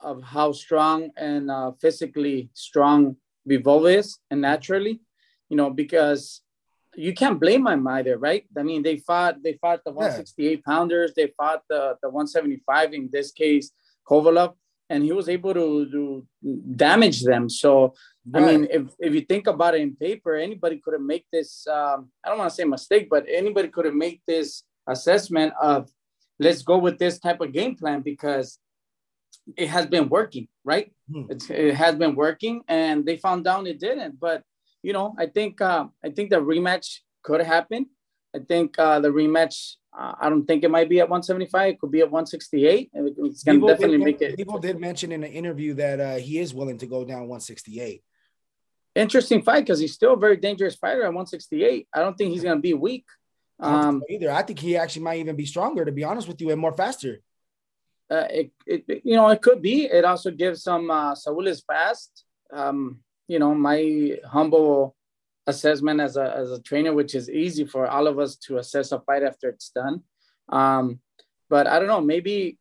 of 0.00 0.22
how 0.22 0.52
strong 0.52 1.10
and 1.16 1.50
uh, 1.50 1.72
physically 1.80 2.50
strong 2.52 3.16
Bivol 3.48 3.96
is, 3.96 4.18
and 4.30 4.40
naturally 4.40 5.00
you 5.54 5.58
know, 5.58 5.70
because 5.70 6.40
you 6.96 7.14
can't 7.14 7.38
blame 7.38 7.64
them 7.64 7.86
either, 7.86 8.18
right? 8.18 8.44
I 8.58 8.64
mean, 8.64 8.82
they 8.82 8.96
fought 8.96 9.34
they 9.44 9.54
fought 9.62 9.82
the 9.84 9.92
168 9.92 10.50
yeah. 10.50 10.56
pounders, 10.66 11.12
they 11.14 11.28
fought 11.38 11.62
the 11.68 11.96
the 12.02 12.10
175 12.10 12.92
in 12.92 13.08
this 13.12 13.30
case, 13.30 13.70
Kovalev, 14.08 14.54
and 14.90 15.04
he 15.04 15.12
was 15.12 15.28
able 15.28 15.54
to, 15.54 15.68
to 15.94 16.26
damage 16.86 17.22
them. 17.22 17.48
So 17.48 17.94
right. 18.26 18.42
I 18.42 18.46
mean, 18.46 18.66
if 18.78 18.82
if 18.98 19.14
you 19.14 19.20
think 19.20 19.46
about 19.46 19.76
it 19.76 19.82
in 19.82 19.94
paper, 19.94 20.34
anybody 20.34 20.76
could 20.82 20.94
have 20.98 21.08
made 21.14 21.26
this. 21.32 21.50
Um, 21.68 21.98
I 22.24 22.28
don't 22.28 22.38
want 22.38 22.50
to 22.50 22.56
say 22.56 22.64
mistake, 22.64 23.06
but 23.08 23.24
anybody 23.42 23.68
could 23.68 23.84
have 23.84 24.00
made 24.06 24.20
this 24.26 24.64
assessment 24.88 25.52
of 25.72 25.88
let's 26.40 26.62
go 26.62 26.78
with 26.78 26.98
this 26.98 27.20
type 27.20 27.40
of 27.40 27.52
game 27.52 27.76
plan 27.76 28.00
because 28.00 28.58
it 29.56 29.68
has 29.68 29.86
been 29.86 30.08
working, 30.08 30.48
right? 30.64 30.90
Hmm. 31.12 31.26
it 31.30 31.74
has 31.74 31.94
been 31.94 32.14
working, 32.16 32.62
and 32.66 33.06
they 33.06 33.18
found 33.18 33.46
out 33.46 33.68
it 33.68 33.78
didn't. 33.78 34.18
But 34.18 34.42
you 34.84 34.92
know, 34.92 35.14
I 35.18 35.26
think 35.26 35.60
uh, 35.60 35.86
I 36.04 36.10
think 36.10 36.30
the 36.30 36.36
rematch 36.36 36.98
could 37.22 37.40
happen. 37.40 37.86
I 38.36 38.40
think 38.40 38.78
uh, 38.78 39.00
the 39.00 39.08
rematch. 39.08 39.76
Uh, 39.96 40.12
I 40.20 40.28
don't 40.28 40.44
think 40.44 40.64
it 40.64 40.70
might 40.70 40.88
be 40.88 41.00
at 41.00 41.08
175. 41.08 41.70
It 41.70 41.80
could 41.80 41.90
be 41.90 42.00
at 42.00 42.10
168. 42.10 42.90
It's 42.92 43.44
going 43.44 43.60
to 43.60 43.66
definitely 43.66 43.98
did, 43.98 44.04
make 44.04 44.20
it. 44.20 44.36
People 44.36 44.58
did 44.58 44.78
mention 44.78 45.12
in 45.12 45.22
an 45.22 45.30
interview 45.30 45.74
that 45.74 46.00
uh, 46.00 46.16
he 46.16 46.38
is 46.38 46.52
willing 46.52 46.78
to 46.78 46.86
go 46.86 47.04
down 47.04 47.28
168. 47.28 48.02
Interesting 48.96 49.42
fight 49.42 49.60
because 49.60 49.78
he's 49.78 49.94
still 49.94 50.14
a 50.14 50.16
very 50.16 50.36
dangerous 50.36 50.74
fighter 50.74 51.02
at 51.02 51.14
168. 51.14 51.88
I 51.94 52.00
don't 52.00 52.18
think 52.18 52.32
he's 52.32 52.42
going 52.42 52.58
to 52.58 52.62
be 52.62 52.74
weak. 52.74 53.06
Um, 53.60 54.02
either 54.10 54.30
I 54.32 54.42
think 54.42 54.58
he 54.58 54.76
actually 54.76 55.02
might 55.02 55.20
even 55.20 55.36
be 55.36 55.46
stronger, 55.46 55.84
to 55.84 55.92
be 55.92 56.04
honest 56.04 56.28
with 56.28 56.40
you, 56.40 56.50
and 56.50 56.60
more 56.60 56.72
faster. 56.72 57.20
Uh, 58.10 58.26
it, 58.28 58.50
it, 58.66 58.84
you 59.04 59.16
know, 59.16 59.28
it 59.28 59.40
could 59.40 59.62
be. 59.62 59.84
It 59.84 60.04
also 60.04 60.30
gives 60.32 60.62
some 60.64 60.90
uh, 60.90 61.14
Saul 61.14 61.46
is 61.46 61.62
fast. 61.62 62.24
Um, 62.52 62.98
you 63.28 63.38
know, 63.38 63.54
my 63.54 64.18
humble 64.24 64.94
assessment 65.46 66.00
as 66.00 66.16
a 66.16 66.34
as 66.36 66.50
a 66.50 66.62
trainer, 66.62 66.92
which 66.92 67.14
is 67.14 67.30
easy 67.30 67.64
for 67.64 67.86
all 67.86 68.06
of 68.06 68.18
us 68.18 68.36
to 68.36 68.58
assess 68.58 68.92
a 68.92 69.00
fight 69.00 69.22
after 69.22 69.48
it's 69.48 69.70
done. 69.70 70.02
Um, 70.48 71.00
but 71.50 71.66
I 71.66 71.78
don't 71.78 71.88
know, 71.88 72.00
maybe 72.00 72.58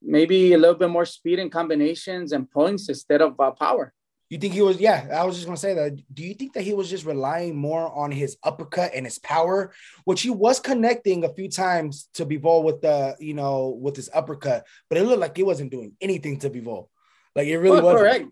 maybe 0.00 0.52
a 0.52 0.58
little 0.58 0.74
bit 0.74 0.90
more 0.90 1.04
speed 1.04 1.38
and 1.38 1.52
combinations 1.52 2.32
and 2.32 2.50
points 2.50 2.88
instead 2.88 3.20
of 3.20 3.38
uh, 3.38 3.50
power. 3.52 3.92
You 4.30 4.38
think 4.38 4.54
he 4.54 4.62
was? 4.62 4.80
Yeah, 4.80 5.08
I 5.12 5.24
was 5.24 5.34
just 5.34 5.46
gonna 5.46 5.58
say 5.58 5.74
that. 5.74 6.00
Do 6.14 6.22
you 6.22 6.32
think 6.32 6.54
that 6.54 6.62
he 6.62 6.72
was 6.72 6.88
just 6.88 7.04
relying 7.04 7.54
more 7.54 7.94
on 7.94 8.10
his 8.10 8.38
uppercut 8.42 8.92
and 8.94 9.04
his 9.04 9.18
power, 9.18 9.74
which 10.04 10.22
he 10.22 10.30
was 10.30 10.58
connecting 10.58 11.22
a 11.24 11.34
few 11.34 11.50
times 11.50 12.08
to 12.14 12.24
Bivol 12.24 12.64
with 12.64 12.80
the, 12.80 13.14
you 13.20 13.34
know, 13.34 13.78
with 13.78 13.94
his 13.94 14.08
uppercut, 14.12 14.66
but 14.88 14.96
it 14.96 15.04
looked 15.04 15.20
like 15.20 15.36
he 15.36 15.42
wasn't 15.42 15.70
doing 15.70 15.92
anything 16.00 16.38
to 16.38 16.48
Bivol. 16.48 16.88
Like 17.36 17.46
it 17.46 17.58
really 17.58 17.82
was 17.82 18.00
correct. 18.00 18.24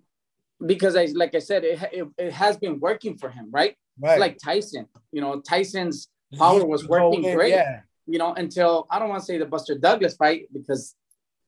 Because 0.64 0.96
I, 0.96 1.06
like 1.14 1.34
I 1.34 1.38
said, 1.38 1.64
it, 1.64 1.82
it, 1.92 2.08
it, 2.18 2.32
has 2.32 2.56
been 2.56 2.80
working 2.80 3.16
for 3.16 3.30
him, 3.30 3.48
right? 3.50 3.76
Right. 3.98 4.20
Like 4.20 4.38
Tyson, 4.38 4.86
you 5.12 5.20
know, 5.20 5.40
Tyson's 5.40 6.08
power 6.36 6.64
was 6.64 6.86
working 6.86 7.22
great. 7.22 7.50
Yeah. 7.50 7.80
You 8.06 8.18
know, 8.18 8.34
until 8.34 8.86
I 8.90 8.98
don't 8.98 9.08
want 9.08 9.20
to 9.20 9.26
say 9.26 9.38
the 9.38 9.46
Buster 9.46 9.78
Douglas 9.78 10.16
fight 10.16 10.48
because, 10.52 10.94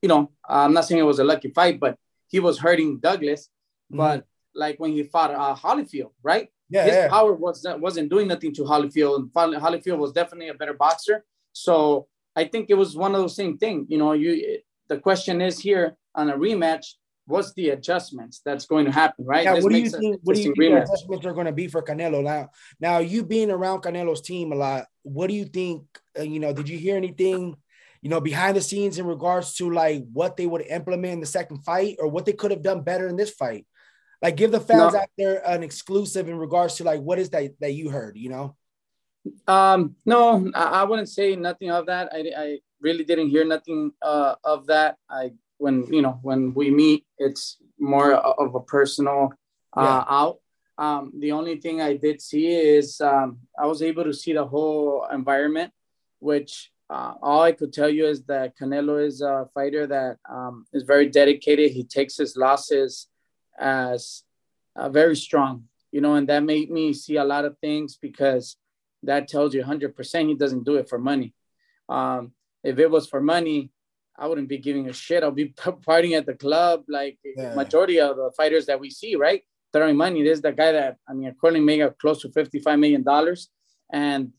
you 0.01 0.09
know, 0.09 0.31
I'm 0.47 0.73
not 0.73 0.85
saying 0.85 0.99
it 0.99 1.05
was 1.05 1.19
a 1.19 1.23
lucky 1.23 1.49
fight, 1.49 1.79
but 1.79 1.97
he 2.27 2.39
was 2.39 2.57
hurting 2.57 2.99
Douglas. 2.99 3.49
Mm-hmm. 3.91 3.97
But 3.97 4.25
like 4.55 4.79
when 4.79 4.91
he 4.91 5.03
fought 5.03 5.31
uh, 5.31 5.55
Holyfield, 5.55 6.11
right? 6.21 6.49
Yeah, 6.69 6.85
his 6.85 6.93
yeah. 6.93 7.07
power 7.09 7.33
was 7.33 7.65
wasn't 7.79 8.09
doing 8.09 8.27
nothing 8.27 8.53
to 8.55 8.63
Holyfield, 8.63 9.17
and 9.17 9.31
Holyfield 9.33 9.97
was 9.97 10.11
definitely 10.11 10.49
a 10.49 10.53
better 10.53 10.73
boxer. 10.73 11.23
So 11.51 12.07
I 12.35 12.45
think 12.45 12.69
it 12.69 12.75
was 12.75 12.95
one 12.95 13.13
of 13.13 13.21
those 13.21 13.35
same 13.35 13.57
thing. 13.57 13.85
You 13.89 13.97
know, 13.97 14.13
you 14.13 14.59
the 14.87 14.97
question 14.97 15.41
is 15.41 15.59
here 15.59 15.95
on 16.15 16.29
a 16.29 16.37
rematch, 16.37 16.93
what's 17.25 17.53
the 17.53 17.69
adjustments 17.69 18.41
that's 18.45 18.65
going 18.65 18.85
to 18.85 18.91
happen, 18.91 19.25
right? 19.25 19.43
Yeah, 19.43 19.59
what 19.59 19.71
do 19.71 19.77
you 19.77 19.89
think? 19.89 20.19
What 20.23 20.35
do 20.35 20.41
you 20.41 20.53
think 20.53 20.73
the 20.73 20.81
adjustments 20.83 21.25
are 21.25 21.33
going 21.33 21.45
to 21.45 21.51
be 21.51 21.67
for 21.67 21.81
Canelo 21.81 22.23
now? 22.23 22.49
Now, 22.79 22.99
you 22.99 23.23
being 23.23 23.51
around 23.51 23.81
Canelo's 23.81 24.21
team 24.21 24.51
a 24.51 24.55
lot, 24.55 24.85
what 25.03 25.27
do 25.27 25.33
you 25.33 25.45
think? 25.45 25.83
Uh, 26.17 26.23
you 26.23 26.39
know, 26.39 26.53
did 26.53 26.69
you 26.69 26.77
hear 26.77 26.97
anything? 26.97 27.55
You 28.01 28.09
know, 28.09 28.19
behind 28.19 28.57
the 28.57 28.61
scenes 28.61 28.99
in 28.99 29.05
regards 29.05 29.55
to 29.55 29.71
like 29.71 30.03
what 30.11 30.35
they 30.35 30.45
would 30.45 30.65
implement 30.67 31.13
in 31.13 31.19
the 31.21 31.25
second 31.25 31.63
fight, 31.63 31.97
or 31.99 32.07
what 32.07 32.25
they 32.25 32.33
could 32.33 32.51
have 32.51 32.63
done 32.63 32.81
better 32.81 33.07
in 33.07 33.15
this 33.15 33.31
fight. 33.31 33.65
Like, 34.21 34.37
give 34.37 34.51
the 34.51 34.59
fans 34.59 34.93
no. 34.93 34.99
out 34.99 35.09
there 35.17 35.47
an 35.47 35.63
exclusive 35.63 36.27
in 36.29 36.37
regards 36.37 36.75
to 36.75 36.83
like 36.83 37.01
what 37.01 37.19
is 37.19 37.29
that 37.29 37.51
that 37.61 37.73
you 37.73 37.89
heard. 37.89 38.17
You 38.17 38.29
know. 38.29 38.55
Um, 39.47 39.95
no, 40.05 40.51
I, 40.53 40.83
wouldn't 40.83 41.07
say 41.07 41.37
nothing 41.37 41.71
of 41.71 41.85
that. 41.85 42.09
I, 42.11 42.31
I 42.37 42.59
really 42.81 43.05
didn't 43.05 43.29
hear 43.29 43.45
nothing 43.45 43.93
uh, 44.01 44.35
of 44.43 44.67
that. 44.67 44.97
I 45.09 45.31
when 45.63 45.75
you 45.93 46.01
know 46.01 46.19
when 46.21 46.53
we 46.53 46.69
meet, 46.69 47.05
it's 47.17 47.57
more 47.79 48.13
of 48.13 48.53
a 48.53 48.59
personal 48.59 49.33
uh, 49.77 49.81
yeah. 49.81 50.03
out. 50.19 50.37
Um, 50.77 51.13
the 51.17 51.31
only 51.31 51.55
thing 51.63 51.81
I 51.81 51.95
did 51.95 52.21
see 52.21 52.47
is 52.47 52.99
um, 52.99 53.39
I 53.57 53.65
was 53.65 53.81
able 53.81 54.03
to 54.03 54.13
see 54.13 54.33
the 54.33 54.45
whole 54.45 55.07
environment, 55.19 55.71
which 56.19 56.69
uh, 56.89 57.13
all 57.21 57.41
I 57.43 57.53
could 57.53 57.71
tell 57.71 57.87
you 57.87 58.05
is 58.07 58.23
that 58.25 58.57
Canelo 58.57 58.97
is 59.09 59.21
a 59.21 59.47
fighter 59.53 59.87
that 59.87 60.17
um, 60.29 60.65
is 60.73 60.83
very 60.83 61.07
dedicated. 61.07 61.71
He 61.71 61.85
takes 61.85 62.17
his 62.17 62.35
losses 62.35 63.07
as 63.57 64.23
uh, 64.75 64.89
very 64.89 65.15
strong, 65.15 65.63
you 65.93 66.01
know, 66.01 66.15
and 66.15 66.27
that 66.27 66.43
made 66.43 66.71
me 66.71 66.93
see 66.93 67.15
a 67.15 67.23
lot 67.23 67.45
of 67.45 67.57
things 67.59 67.97
because 68.07 68.57
that 69.03 69.29
tells 69.29 69.53
you 69.53 69.63
100% 69.63 70.27
he 70.27 70.35
doesn't 70.35 70.65
do 70.65 70.75
it 70.75 70.89
for 70.89 70.99
money. 70.99 71.33
Um, 71.87 72.33
if 72.63 72.79
it 72.79 72.91
was 72.91 73.07
for 73.07 73.21
money, 73.21 73.71
I 74.17 74.27
wouldn't 74.27 74.47
be 74.47 74.57
giving 74.57 74.89
a 74.89 74.93
shit. 74.93 75.23
I'll 75.23 75.31
be 75.31 75.49
partying 75.57 76.17
at 76.17 76.25
the 76.25 76.35
club 76.35 76.83
like 76.87 77.17
yeah. 77.23 77.55
majority 77.55 77.99
of 77.99 78.15
the 78.15 78.31
fighters 78.37 78.67
that 78.67 78.79
we 78.79 78.89
see, 78.89 79.15
right? 79.15 79.41
Throwing 79.71 79.97
money. 79.97 80.23
This 80.23 80.37
is 80.37 80.41
the 80.41 80.51
guy 80.51 80.71
that 80.71 80.97
I 81.07 81.13
mean, 81.13 81.27
according 81.27 81.65
made 81.65 81.97
close 81.99 82.21
to 82.21 82.31
fifty-five 82.31 82.77
million 82.77 83.03
dollars, 83.03 83.49
and 83.91 84.33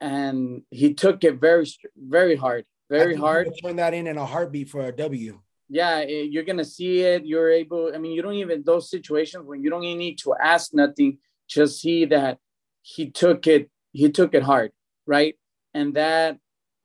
and 0.00 0.62
he 0.70 0.94
took 0.94 1.24
it 1.24 1.40
very, 1.40 1.66
very 1.96 2.36
hard, 2.36 2.64
very 2.88 3.16
hard. 3.16 3.50
Turn 3.62 3.76
that 3.76 3.94
in 3.94 4.06
in 4.06 4.18
a 4.18 4.26
heartbeat 4.26 4.68
for 4.68 4.82
a 4.82 4.92
W 4.92 5.40
yeah, 5.72 6.04
eh, 6.06 6.26
you're 6.28 6.44
gonna 6.44 6.66
see 6.66 7.00
it. 7.00 7.24
You're 7.24 7.50
able. 7.50 7.92
I 7.94 7.98
mean, 7.98 8.12
you 8.12 8.20
don't 8.20 8.34
even 8.34 8.62
those 8.62 8.90
situations 8.90 9.46
when 9.46 9.62
you 9.62 9.70
don't 9.70 9.84
even 9.84 9.98
need 9.98 10.18
to 10.18 10.34
ask 10.34 10.74
nothing. 10.74 11.18
Just 11.48 11.80
see 11.80 12.04
that 12.04 12.38
he 12.82 13.10
took 13.10 13.46
it. 13.46 13.70
He 13.92 14.10
took 14.10 14.34
it 14.34 14.42
hard, 14.42 14.72
right? 15.06 15.34
And 15.72 15.94
that 15.94 16.36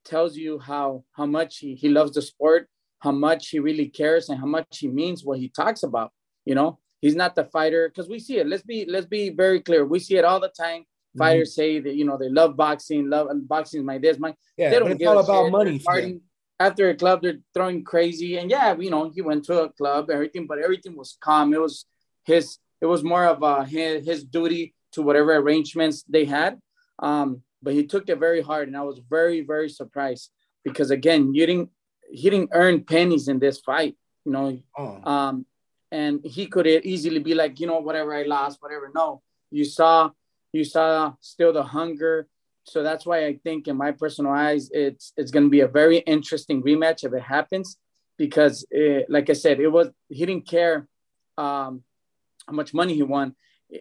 tells 0.08 0.36
you 0.36 0.60
how 0.60 1.04
how 1.12 1.26
much 1.26 1.58
he, 1.60 1.76
he 1.76 1.90
loves 1.90 2.14
the 2.14 2.22
sport, 2.22 2.68
how 3.00 3.12
much 3.12 3.50
he 3.50 3.60
really 3.60 3.88
cares, 3.88 4.30
and 4.30 4.40
how 4.40 4.48
much 4.48 4.80
he 4.80 4.88
means 4.88 5.24
what 5.24 5.40
he 5.40 5.50
talks 5.50 5.84
about. 5.84 6.12
You 6.46 6.56
know, 6.56 6.80
he's 7.02 7.16
not 7.16 7.36
the 7.36 7.46
fighter 7.46 7.90
because 7.90 8.10
we 8.10 8.20
see 8.20 8.38
it. 8.38 8.48
Let's 8.48 8.64
be 8.64 8.86
let's 8.88 9.06
be 9.06 9.30
very 9.30 9.60
clear. 9.62 9.86
We 9.86 10.00
see 10.00 10.18
it 10.18 10.26
all 10.26 10.40
the 10.40 10.50
time. 10.50 10.82
Mm-hmm. 10.82 11.20
Fighters 11.20 11.56
say 11.56 11.80
that 11.80 11.96
you 11.96 12.06
know 12.06 12.18
they 12.18 12.30
love 12.30 12.56
boxing, 12.56 13.10
love 13.10 13.28
and 13.30 13.48
boxing 13.48 13.82
is 13.82 13.86
my 13.86 13.98
this 13.98 14.18
my. 14.18 14.34
Yeah, 14.58 14.70
they 14.72 14.80
don't 14.80 14.92
it's 14.92 15.06
all 15.06 15.20
about 15.20 15.52
money 15.52 15.80
after 16.60 16.90
a 16.90 16.96
club 16.96 17.22
they're 17.22 17.40
throwing 17.54 17.84
crazy 17.84 18.38
and 18.38 18.50
yeah 18.50 18.76
you 18.78 18.90
know 18.90 19.10
he 19.10 19.22
went 19.22 19.44
to 19.46 19.64
a 19.64 19.70
club 19.74 20.10
everything 20.10 20.48
but 20.48 20.60
everything 20.60 20.96
was 20.96 21.18
calm 21.22 21.54
it 21.54 21.62
was 21.62 21.86
his 22.26 22.58
it 22.82 22.86
was 22.86 23.04
more 23.04 23.26
of 23.26 23.42
uh, 23.42 23.64
his, 23.64 24.06
his 24.06 24.24
duty 24.24 24.74
to 24.92 25.02
whatever 25.02 25.36
arrangements 25.36 26.04
they 26.08 26.26
had 26.26 26.60
um, 27.00 27.42
but 27.62 27.74
he 27.74 27.86
took 27.86 28.08
it 28.10 28.20
very 28.20 28.42
hard 28.42 28.68
and 28.68 28.78
i 28.78 28.82
was 28.82 29.00
very 29.10 29.42
very 29.42 29.70
surprised 29.70 30.32
because 30.64 30.92
again 30.92 31.34
you 31.34 31.46
didn't 31.46 31.70
he 32.10 32.30
didn't 32.30 32.50
earn 32.54 32.84
pennies 32.84 33.28
in 33.28 33.40
this 33.40 33.60
fight 33.60 33.96
you 34.26 34.32
know 34.32 34.58
oh. 34.78 35.12
um, 35.12 35.46
and 35.92 36.20
he 36.26 36.48
could 36.48 36.68
easily 36.68 37.20
be 37.20 37.34
like 37.34 37.60
you 37.60 37.68
know 37.68 37.80
whatever 37.80 38.14
i 38.14 38.24
lost 38.24 38.62
whatever 38.62 38.92
no 38.94 39.22
you 39.52 39.66
saw 39.66 40.10
you 40.54 40.64
saw 40.64 41.14
still 41.22 41.54
the 41.54 41.64
hunger 41.64 42.28
so 42.68 42.84
that's 42.84 43.06
why 43.06 43.26
I 43.26 43.38
think, 43.44 43.68
in 43.68 43.78
my 43.78 43.92
personal 43.92 44.34
eyes, 44.34 44.70
it's 44.74 45.14
it's 45.16 45.32
going 45.32 45.46
to 45.46 45.50
be 45.50 45.62
a 45.62 45.70
very 45.70 46.00
interesting 46.00 46.62
rematch 46.62 47.06
if 47.06 47.14
it 47.14 47.24
happens, 47.24 47.78
because 48.18 48.66
it, 48.70 49.10
like 49.10 49.30
I 49.30 49.34
said, 49.34 49.62
it 49.62 49.70
was 49.70 49.88
he 50.10 50.26
didn't 50.26 50.48
care 50.48 50.88
um, 51.38 51.84
how 52.46 52.54
much 52.54 52.74
money 52.74 52.94
he 52.94 53.04
won. 53.04 53.36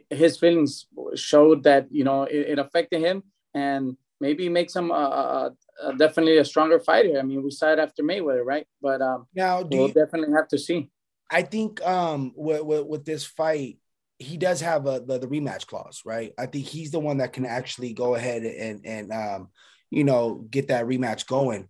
His 0.09 0.38
feelings 0.38 0.87
showed 1.16 1.64
that 1.64 1.88
you 1.90 2.04
know 2.04 2.25
it, 2.25 2.50
it 2.50 2.59
affected 2.61 3.00
him, 3.00 3.25
and 3.56 3.96
maybe 4.20 4.48
makes 4.48 4.76
him 4.76 4.90
uh, 4.90 4.94
uh, 4.94 5.50
definitely 5.96 6.36
a 6.36 6.44
stronger 6.44 6.78
fighter. 6.78 7.18
I 7.18 7.22
mean, 7.22 7.42
we 7.42 7.50
saw 7.50 7.72
it 7.72 7.78
after 7.78 8.02
Mayweather, 8.02 8.44
right? 8.44 8.66
But 8.82 9.00
um, 9.00 9.26
now 9.34 9.62
we'll 9.62 9.88
you, 9.88 9.94
definitely 9.94 10.34
have 10.34 10.48
to 10.48 10.58
see. 10.58 10.90
I 11.30 11.42
think 11.42 11.84
um, 11.84 12.32
with, 12.36 12.62
with, 12.62 12.86
with 12.86 13.04
this 13.04 13.25
fight, 13.25 13.78
he 14.18 14.36
does 14.36 14.60
have 14.60 14.86
a 14.86 15.00
the, 15.00 15.18
the, 15.18 15.26
rematch 15.26 15.66
clause, 15.66 16.02
right? 16.04 16.32
I 16.38 16.46
think 16.46 16.66
he's 16.66 16.90
the 16.90 17.00
one 17.00 17.18
that 17.18 17.32
can 17.32 17.44
actually 17.44 17.92
go 17.92 18.14
ahead 18.14 18.44
and 18.44 18.86
and 18.86 19.12
um, 19.12 19.48
you 19.90 20.04
know 20.04 20.46
get 20.50 20.68
that 20.68 20.86
rematch 20.86 21.26
going. 21.26 21.68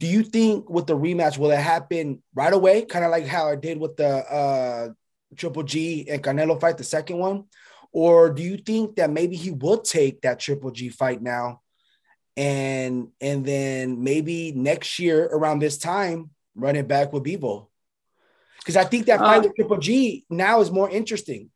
Do 0.00 0.08
you 0.08 0.24
think 0.24 0.68
with 0.68 0.88
the 0.88 0.96
rematch 0.96 1.38
will 1.38 1.52
it 1.52 1.58
happen 1.58 2.20
right 2.34 2.52
away, 2.52 2.82
kind 2.82 3.04
of 3.04 3.12
like 3.12 3.26
how 3.26 3.50
it 3.50 3.60
did 3.60 3.78
with 3.78 3.96
the 3.96 4.08
uh, 4.08 4.88
Triple 5.36 5.62
G 5.62 6.08
and 6.10 6.22
Canelo 6.22 6.60
fight, 6.60 6.78
the 6.78 6.84
second 6.84 7.18
one, 7.18 7.44
or 7.94 8.28
do 8.30 8.42
you 8.42 8.56
think 8.56 8.96
that 8.96 9.08
maybe 9.08 9.36
he 9.36 9.52
will 9.52 9.78
take 9.78 10.22
that 10.22 10.40
Triple 10.40 10.72
G 10.72 10.88
fight 10.88 11.22
now, 11.22 11.62
and 12.36 13.08
and 13.20 13.46
then 13.46 14.02
maybe 14.02 14.50
next 14.50 14.98
year 14.98 15.24
around 15.24 15.60
this 15.60 15.78
time 15.78 16.30
run 16.56 16.74
it 16.74 16.88
back 16.88 17.12
with 17.12 17.22
Bivol? 17.22 17.68
Because 18.58 18.76
I 18.76 18.84
think 18.84 19.06
that 19.06 19.20
fight 19.20 19.38
uh, 19.38 19.42
with 19.42 19.54
Triple 19.54 19.78
G 19.78 20.24
now 20.28 20.60
is 20.60 20.72
more 20.72 20.90
interesting 20.90 21.50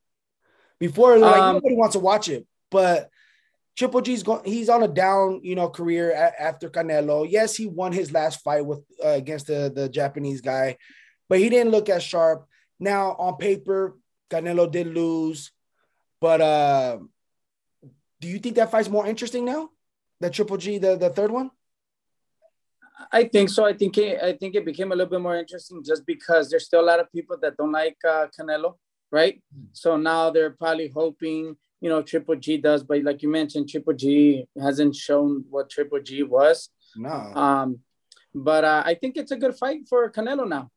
before, 0.79 1.19
like 1.19 1.43
um, 1.43 1.55
nobody 1.55 1.75
wants 1.75 1.95
to 1.95 1.99
watch 2.01 2.29
it, 2.29 2.47
but 2.71 3.11
Triple 3.77 4.01
G's 4.01 4.23
going. 4.23 4.45
He's 4.45 4.69
on 4.69 4.85
a 4.85 4.89
down, 4.89 5.41
you 5.43 5.57
know, 5.57 5.69
career 5.69 6.13
a- 6.13 6.41
after 6.41 6.71
Canelo. 6.71 7.27
Yes, 7.29 7.57
he 7.57 7.67
won 7.67 7.91
his 7.91 8.13
last 8.13 8.45
fight 8.45 8.65
with 8.65 8.85
uh, 9.05 9.09
against 9.09 9.49
the 9.49 9.73
the 9.75 9.89
Japanese 9.89 10.41
guy, 10.41 10.77
but 11.29 11.41
he 11.41 11.49
didn't 11.49 11.73
look 11.73 11.89
as 11.89 12.05
sharp. 12.05 12.47
Now 12.79 13.17
on 13.19 13.39
paper, 13.39 13.97
Canelo 14.31 14.71
did 14.71 14.87
lose, 14.87 15.51
but 16.21 16.41
uh, 16.41 16.99
do 18.21 18.29
you 18.29 18.39
think 18.39 18.57
that 18.57 18.71
fight's 18.71 18.89
more 18.89 19.07
interesting 19.07 19.45
now? 19.45 19.71
The 20.21 20.31
Triple 20.31 20.57
G, 20.57 20.79
the 20.79 20.97
the 20.97 21.11
third 21.11 21.31
one. 21.31 21.51
I 23.13 23.25
think 23.25 23.49
so. 23.49 23.65
I 23.65 23.73
think 23.73 23.97
it, 23.99 24.21
I 24.23 24.33
think 24.33 24.55
it 24.55 24.65
became 24.65 24.91
a 24.93 24.97
little 24.97 25.11
bit 25.11 25.21
more 25.21 25.37
interesting 25.37 25.83
just 25.85 26.05
because 26.05 26.51
there's 26.51 26.67
still 26.67 26.81
a 26.81 26.89
lot 26.91 27.01
of 27.01 27.11
people 27.13 27.37
that 27.41 27.57
don't 27.57 27.73
like 27.73 27.97
uh, 28.05 28.27
Canelo, 28.37 28.75
right? 29.13 29.41
Mm. 29.57 29.67
So 29.73 29.97
now 29.97 30.31
they're 30.31 30.51
probably 30.51 30.89
hoping, 30.89 31.57
you 31.81 31.89
know, 31.89 32.03
Triple 32.03 32.37
G 32.37 32.57
does, 32.57 32.83
but 32.83 33.03
like 33.05 33.23
you 33.23 33.29
mentioned, 33.29 33.69
Triple 33.69 33.95
G 33.95 34.47
hasn't 34.61 34.97
shown 34.97 35.45
what 35.49 35.71
Triple 35.71 36.01
G 36.01 36.25
was. 36.25 36.71
No. 36.97 37.11
Um, 37.11 37.79
but 38.35 38.65
uh, 38.65 38.83
I 38.85 38.95
think 38.95 39.17
it's 39.17 39.31
a 39.31 39.37
good 39.37 39.57
fight 39.57 39.89
for 39.89 40.11
Canelo 40.11 40.49
now. 40.49 40.71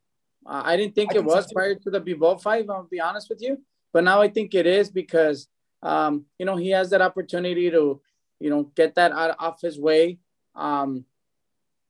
Uh, 0.46 0.62
I 0.64 0.78
didn't 0.78 0.96
think 0.96 1.14
I 1.14 1.18
it 1.18 1.24
was 1.24 1.52
prior 1.52 1.76
to 1.76 1.90
the 1.90 2.02
Bivol 2.02 2.42
fight. 2.42 2.66
I'll 2.70 2.88
be 2.90 3.00
honest 3.00 3.30
with 3.30 3.42
you, 3.42 3.58
but 3.94 4.04
now 4.04 4.22
I 4.22 4.30
think 4.30 4.54
it 4.54 4.66
is 4.66 4.90
because 4.90 5.48
um, 5.84 6.26
you 6.38 6.46
know 6.46 6.56
he 6.56 6.70
has 6.70 6.90
that 6.92 7.02
opportunity 7.02 7.70
to, 7.72 8.02
you 8.40 8.50
know, 8.50 8.72
get 8.76 8.96
that 8.96 9.12
out 9.12 9.36
off 9.40 9.62
his 9.62 9.80
way. 9.80 10.20
Um, 10.56 11.06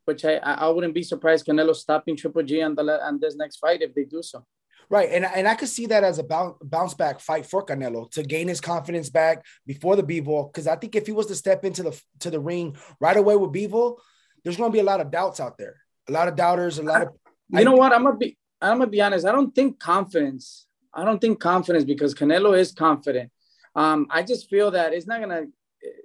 which 0.05 0.25
I, 0.25 0.35
I 0.37 0.67
wouldn't 0.69 0.93
be 0.93 1.03
surprised 1.03 1.45
Canelo 1.45 1.75
stopping 1.75 2.17
Triple 2.17 2.43
G 2.43 2.61
on 2.61 2.75
the 2.75 2.83
on 3.03 3.19
this 3.19 3.35
next 3.35 3.57
fight 3.57 3.81
if 3.81 3.93
they 3.93 4.03
do 4.03 4.21
so. 4.21 4.45
Right, 4.89 5.09
and 5.09 5.25
and 5.25 5.47
I 5.47 5.55
could 5.55 5.69
see 5.69 5.85
that 5.85 6.03
as 6.03 6.19
a 6.19 6.23
bounce 6.23 6.93
back 6.95 7.21
fight 7.21 7.45
for 7.45 7.65
Canelo 7.65 8.11
to 8.11 8.23
gain 8.23 8.49
his 8.49 8.59
confidence 8.59 9.09
back 9.09 9.45
before 9.65 9.95
the 9.95 10.03
Bivol. 10.03 10.51
Because 10.51 10.67
I 10.67 10.75
think 10.75 10.95
if 10.95 11.05
he 11.05 11.13
was 11.13 11.27
to 11.27 11.35
step 11.35 11.63
into 11.63 11.83
the 11.83 12.01
to 12.19 12.29
the 12.29 12.39
ring 12.39 12.75
right 12.99 13.15
away 13.15 13.37
with 13.37 13.53
Bivol, 13.53 13.97
there's 14.43 14.57
going 14.57 14.69
to 14.69 14.73
be 14.73 14.81
a 14.81 14.83
lot 14.83 14.99
of 14.99 15.09
doubts 15.09 15.39
out 15.39 15.57
there, 15.57 15.77
a 16.09 16.11
lot 16.11 16.27
of 16.27 16.35
doubters, 16.35 16.77
a 16.77 16.83
lot 16.83 17.03
of. 17.03 17.09
You 17.49 17.59
I, 17.59 17.63
know 17.63 17.73
what? 17.73 17.93
I'm 17.93 18.03
gonna 18.03 18.17
be 18.17 18.37
I'm 18.61 18.79
gonna 18.79 18.89
be 18.89 19.01
honest. 19.01 19.25
I 19.25 19.31
don't 19.31 19.55
think 19.55 19.79
confidence. 19.79 20.67
I 20.93 21.05
don't 21.05 21.19
think 21.19 21.39
confidence 21.39 21.85
because 21.85 22.13
Canelo 22.13 22.57
is 22.57 22.71
confident. 22.71 23.31
Um, 23.75 24.07
I 24.09 24.23
just 24.23 24.49
feel 24.49 24.71
that 24.71 24.93
it's 24.93 25.07
not 25.07 25.21
gonna. 25.21 25.45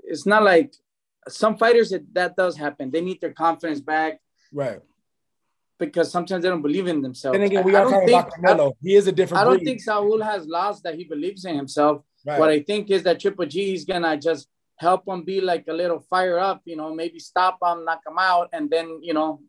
It's 0.05 0.27
not 0.27 0.43
like 0.43 0.73
some 1.29 1.57
fighters 1.57 1.91
that 1.91 2.03
that 2.15 2.37
does 2.37 2.57
happen. 2.57 2.91
They 2.91 3.01
need 3.01 3.21
their 3.21 3.33
confidence 3.33 3.81
back. 3.81 4.21
Right. 4.53 4.81
Because 5.79 6.11
sometimes 6.11 6.43
they 6.43 6.49
don't 6.49 6.63
believe 6.63 6.87
in 6.87 7.03
themselves. 7.03 7.37
And 7.37 7.45
again, 7.45 7.65
we 7.65 7.75
are 7.75 7.85
talking 7.85 8.09
about 8.09 8.31
Canelo. 8.33 8.73
He 8.81 8.95
is 8.95 9.07
a 9.07 9.13
different. 9.13 9.43
I 9.43 9.45
don't 9.45 9.57
breed. 9.57 9.65
think 9.65 9.81
Saul 9.83 10.23
has 10.23 10.47
lost 10.47 10.85
that 10.85 10.95
he 10.95 11.05
believes 11.05 11.45
in 11.45 11.57
himself. 11.57 12.03
Right. 12.25 12.39
What 12.39 12.49
I 12.49 12.61
think 12.63 12.91
is 12.91 13.03
that 13.03 13.21
Triple 13.21 13.47
G 13.47 13.75
is 13.75 13.85
gonna 13.85 14.17
just 14.17 14.49
help 14.77 15.07
him 15.09 15.25
be 15.25 15.41
like 15.41 15.67
a 15.69 15.73
little 15.73 16.01
fire 16.01 16.39
up. 16.39 16.63
You 16.65 16.77
know, 16.77 16.95
maybe 16.95 17.19
stop 17.19 17.59
him, 17.63 17.85
knock 17.85 18.01
him 18.07 18.19
out, 18.19 18.51
and 18.53 18.71
then 18.71 19.01
you 19.03 19.13
know, 19.13 19.41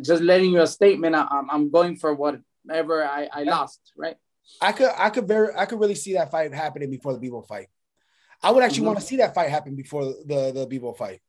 just 0.00 0.22
letting 0.22 0.52
you 0.52 0.60
a 0.60 0.66
statement. 0.66 1.16
I'm 1.16 1.50
I'm 1.50 1.70
going 1.70 1.96
for 1.96 2.14
whatever 2.14 3.04
I 3.04 3.28
I 3.32 3.42
lost. 3.44 3.80
Right. 3.96 4.16
I 4.60 4.72
could 4.72 4.90
I 4.96 5.10
could 5.10 5.26
very 5.26 5.54
I 5.56 5.66
could 5.66 5.80
really 5.80 5.94
see 5.94 6.14
that 6.14 6.30
fight 6.30 6.52
happening 6.52 6.90
before 6.90 7.12
the 7.12 7.18
Bivol 7.18 7.46
fight. 7.46 7.68
I 8.42 8.50
would 8.50 8.62
actually 8.62 8.78
mm-hmm. 8.80 8.86
want 8.86 9.00
to 9.00 9.06
see 9.06 9.16
that 9.16 9.34
fight 9.34 9.50
happen 9.50 9.74
before 9.74 10.04
the 10.04 10.52
the 10.52 10.66
Bivol 10.66 10.96
fight. 10.96 11.20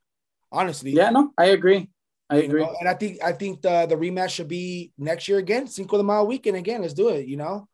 Honestly. 0.51 0.91
Yeah, 0.91 1.09
no, 1.09 1.31
I 1.37 1.45
agree. 1.45 1.89
I 2.29 2.37
agree. 2.37 2.63
Know? 2.63 2.75
And 2.79 2.89
I 2.89 2.93
think 2.93 3.23
I 3.23 3.31
think 3.31 3.61
the 3.61 3.85
the 3.85 3.95
rematch 3.95 4.29
should 4.29 4.47
be 4.47 4.91
next 4.97 5.27
year 5.27 5.37
again, 5.37 5.67
Cinco 5.67 5.97
de 5.97 6.03
Mayo 6.03 6.23
weekend 6.23 6.57
again. 6.57 6.81
Let's 6.81 6.93
do 6.93 7.09
it. 7.09 7.27
You 7.27 7.37
know. 7.37 7.67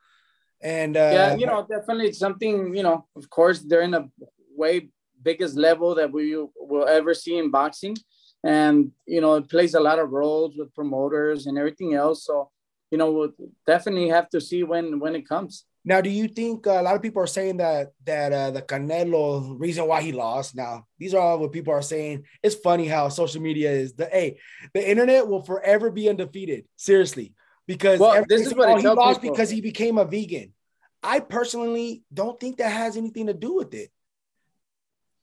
And 0.62 0.95
uh, 0.95 1.12
yeah, 1.13 1.36
you 1.36 1.48
know, 1.48 1.65
definitely 1.67 2.13
something. 2.13 2.75
You 2.75 2.83
know, 2.83 3.07
of 3.15 3.29
course, 3.29 3.60
they're 3.60 3.81
in 3.81 3.93
a 3.93 4.10
way 4.55 4.89
biggest 5.24 5.55
level 5.55 5.95
that 5.95 6.12
we 6.12 6.36
will 6.36 6.88
ever 6.88 7.13
see 7.13 7.38
in 7.38 7.50
boxing, 7.50 7.95
and 8.43 8.91
you 9.07 9.21
know, 9.21 9.36
it 9.36 9.50
plays 9.50 9.74
a 9.74 9.79
lot 9.79 10.00
of 10.00 10.12
roles 10.12 10.55
with 10.57 10.74
promoters 10.75 11.48
and 11.48 11.57
everything 11.57 11.95
else. 11.95 12.25
So, 12.25 12.51
you 12.91 12.98
know, 12.98 13.12
we'll 13.12 13.31
definitely 13.65 14.10
have 14.10 14.29
to 14.29 14.41
see 14.41 14.63
when 14.63 15.00
when 15.00 15.15
it 15.15 15.27
comes. 15.27 15.65
Now, 15.83 16.00
do 16.00 16.12
you 16.12 16.27
think 16.27 16.67
uh, 16.67 16.79
a 16.79 16.83
lot 16.83 16.95
of 16.95 17.01
people 17.01 17.24
are 17.24 17.27
saying 17.27 17.57
that 17.57 17.93
that 18.05 18.31
uh, 18.31 18.51
the 18.51 18.62
Canelo 18.62 19.55
reason 19.57 19.88
why 19.88 20.01
he 20.01 20.12
lost? 20.12 20.55
Now, 20.55 20.86
these 21.00 21.13
are 21.15 21.21
all 21.21 21.39
what 21.39 21.53
people 21.53 21.74
are 21.74 21.81
saying. 21.81 22.25
It's 22.43 22.55
funny 22.55 22.88
how 22.88 23.10
social 23.10 23.41
media 23.41 23.71
is. 23.71 23.93
The 23.93 24.05
hey, 24.05 24.39
the 24.74 24.88
internet 24.88 25.27
will 25.27 25.41
forever 25.41 25.89
be 25.89 26.10
undefeated. 26.10 26.65
Seriously, 26.75 27.33
because 27.65 28.00
well, 28.00 28.24
this 28.27 28.45
is 28.45 28.53
what 28.53 28.69
oh, 28.69 28.75
he 28.77 28.88
lost 28.88 29.21
people. 29.21 29.36
because 29.36 29.50
he 29.50 29.62
became 29.62 29.98
a 29.98 30.05
vegan. 30.05 30.53
I 31.01 31.20
personally 31.20 32.03
don't 32.13 32.39
think 32.39 32.57
that 32.57 32.72
has 32.72 32.96
anything 32.96 33.27
to 33.27 33.33
do 33.33 33.55
with 33.55 33.74
it. 33.74 33.89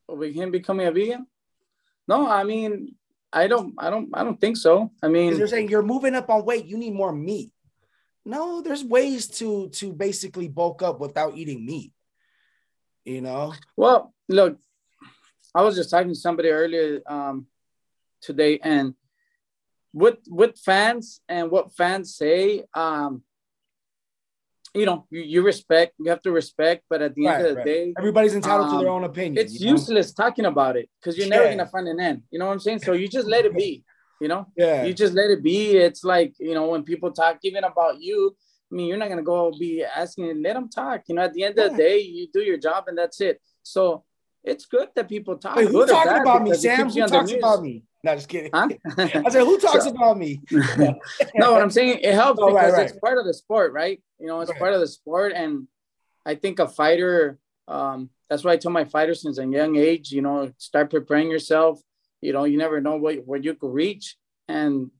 With 0.09 0.35
him 0.35 0.51
becoming 0.51 0.87
a 0.89 0.91
vegan? 0.91 1.27
No, 2.09 2.29
I 2.29 2.43
mean, 2.43 2.97
I 3.33 3.47
don't, 3.47 3.75
I 3.79 3.91
don't, 3.91 4.09
I 4.13 4.25
don't 4.25 4.41
think 4.41 4.57
so. 4.57 4.91
I 5.03 5.09
mean, 5.09 5.37
you're 5.37 5.47
saying 5.47 5.69
you're 5.69 5.83
moving 5.83 6.15
up 6.15 6.31
on 6.31 6.45
weight. 6.45 6.65
You 6.65 6.79
need 6.79 6.95
more 6.95 7.13
meat. 7.13 7.53
No, 8.29 8.61
there's 8.61 8.85
ways 8.85 9.27
to 9.39 9.71
to 9.71 9.91
basically 9.91 10.49
bulk 10.49 10.83
up 10.83 11.01
without 11.01 11.35
eating 11.35 11.65
meat. 11.65 11.93
You 13.07 13.23
know. 13.23 13.55
Well, 13.75 14.13
look, 14.29 14.59
I 15.55 15.63
was 15.63 15.75
just 15.75 15.89
talking 15.91 16.11
to 16.11 16.15
somebody 16.15 16.51
earlier 16.51 17.01
um, 17.07 17.47
today, 18.21 18.61
and 18.63 18.93
with 19.95 20.19
with 20.29 20.59
fans 20.59 21.23
and 21.27 21.51
what 21.51 21.75
fans 21.75 22.17
say, 22.17 22.65
um, 22.75 23.23
you 24.75 24.85
know, 24.85 25.07
you, 25.09 25.23
you 25.23 25.43
respect, 25.43 25.95
you 25.99 26.11
have 26.11 26.21
to 26.21 26.31
respect, 26.31 26.85
but 26.91 27.01
at 27.01 27.15
the 27.15 27.25
right, 27.25 27.37
end 27.37 27.47
of 27.47 27.51
the 27.53 27.57
right. 27.57 27.65
day, 27.65 27.95
everybody's 27.97 28.35
entitled 28.35 28.69
um, 28.69 28.73
to 28.77 28.85
their 28.85 28.93
own 28.93 29.05
opinion. 29.05 29.43
It's 29.43 29.59
useless 29.59 30.19
know? 30.19 30.25
talking 30.25 30.45
about 30.45 30.77
it 30.77 30.91
because 31.01 31.17
you're 31.17 31.29
never 31.29 31.49
gonna 31.49 31.65
find 31.65 31.89
an 31.89 31.99
end. 31.99 32.25
You 32.31 32.41
know 32.41 32.45
what 32.45 32.53
I'm 32.53 32.61
saying? 32.61 32.81
So 32.81 32.93
you 32.93 33.09
just 33.09 33.27
let 33.27 33.47
it 33.47 33.57
be 33.57 33.85
you 34.21 34.29
know 34.29 34.47
yeah 34.57 34.85
you 34.85 34.95
just 34.95 35.15
let 35.15 35.31
it 35.31 35.43
be 35.43 35.77
it's 35.77 36.05
like 36.05 36.35
you 36.39 36.55
know 36.55 36.69
when 36.69 36.83
people 36.83 37.11
talk 37.11 37.39
even 37.43 37.65
about 37.65 38.01
you 38.01 38.35
i 38.71 38.75
mean 38.75 38.87
you're 38.87 38.97
not 38.97 39.09
going 39.09 39.19
to 39.19 39.25
go 39.25 39.53
be 39.59 39.85
asking 39.85 40.43
let 40.43 40.55
them 40.55 40.69
talk 40.69 41.03
you 41.07 41.15
know 41.15 41.23
at 41.23 41.33
the 41.35 41.45
end 41.45 41.55
yeah. 41.57 41.65
of 41.65 41.73
the 41.73 41.77
day 41.77 42.01
you 42.01 42.29
do 42.33 42.41
your 42.41 42.59
job 42.59 42.85
and 42.89 42.99
that's 42.99 43.21
it 43.21 43.41
so 43.63 44.05
it's 44.45 44.67
good 44.67 44.89
that 44.95 45.09
people 45.09 45.37
talk 45.37 45.57
Wait, 45.57 45.69
who 45.69 45.87
talks 45.87 46.21
about 46.21 46.43
me 46.43 46.55
sam 46.55 46.89
who 46.89 47.07
talks 47.07 47.33
about 47.33 47.63
me 47.63 47.83
no, 48.05 48.15
just 48.15 48.29
kidding. 48.29 48.51
Huh? 48.55 48.69
I 48.97 49.29
said, 49.29 49.45
who 49.45 49.59
talks 49.59 49.85
so, 49.85 49.91
about 49.91 50.19
me? 50.19 50.41
no, 50.51 51.53
what 51.53 51.63
I'm 51.63 51.71
saying, 51.71 51.99
it 52.03 52.15
helps 52.15 52.39
oh, 52.41 52.47
because 52.47 52.73
right, 52.73 52.79
right. 52.79 52.91
it's 52.91 52.99
part 52.99 53.19
of 53.19 53.27
the 53.27 53.35
sport, 53.35 53.73
right? 53.73 54.01
You 54.21 54.27
know, 54.27 54.41
it's 54.41 54.51
right. 54.51 54.59
part 54.59 54.75
of 54.75 54.81
the 54.81 54.87
sport. 54.87 55.33
And 55.35 55.67
I 56.25 56.37
think 56.37 56.61
a 56.61 56.69
fighter, 56.69 57.39
um, 57.67 58.11
that's 58.31 58.45
why 58.45 58.53
I 58.53 58.57
tell 58.57 58.71
my 58.71 58.85
fighters 58.85 59.23
since 59.23 59.39
a 59.39 59.47
young 59.47 59.77
age, 59.77 60.13
you 60.13 60.23
know, 60.23 60.53
start 60.59 60.91
preparing 60.91 61.31
yourself, 61.31 61.81
you 62.21 62.33
know, 62.33 62.45
you 62.45 62.59
never 62.59 62.81
know 62.81 62.97
what, 62.97 63.17
what 63.27 63.45
you 63.45 63.55
could 63.55 63.73
reach 63.73 64.17
and 64.49 64.91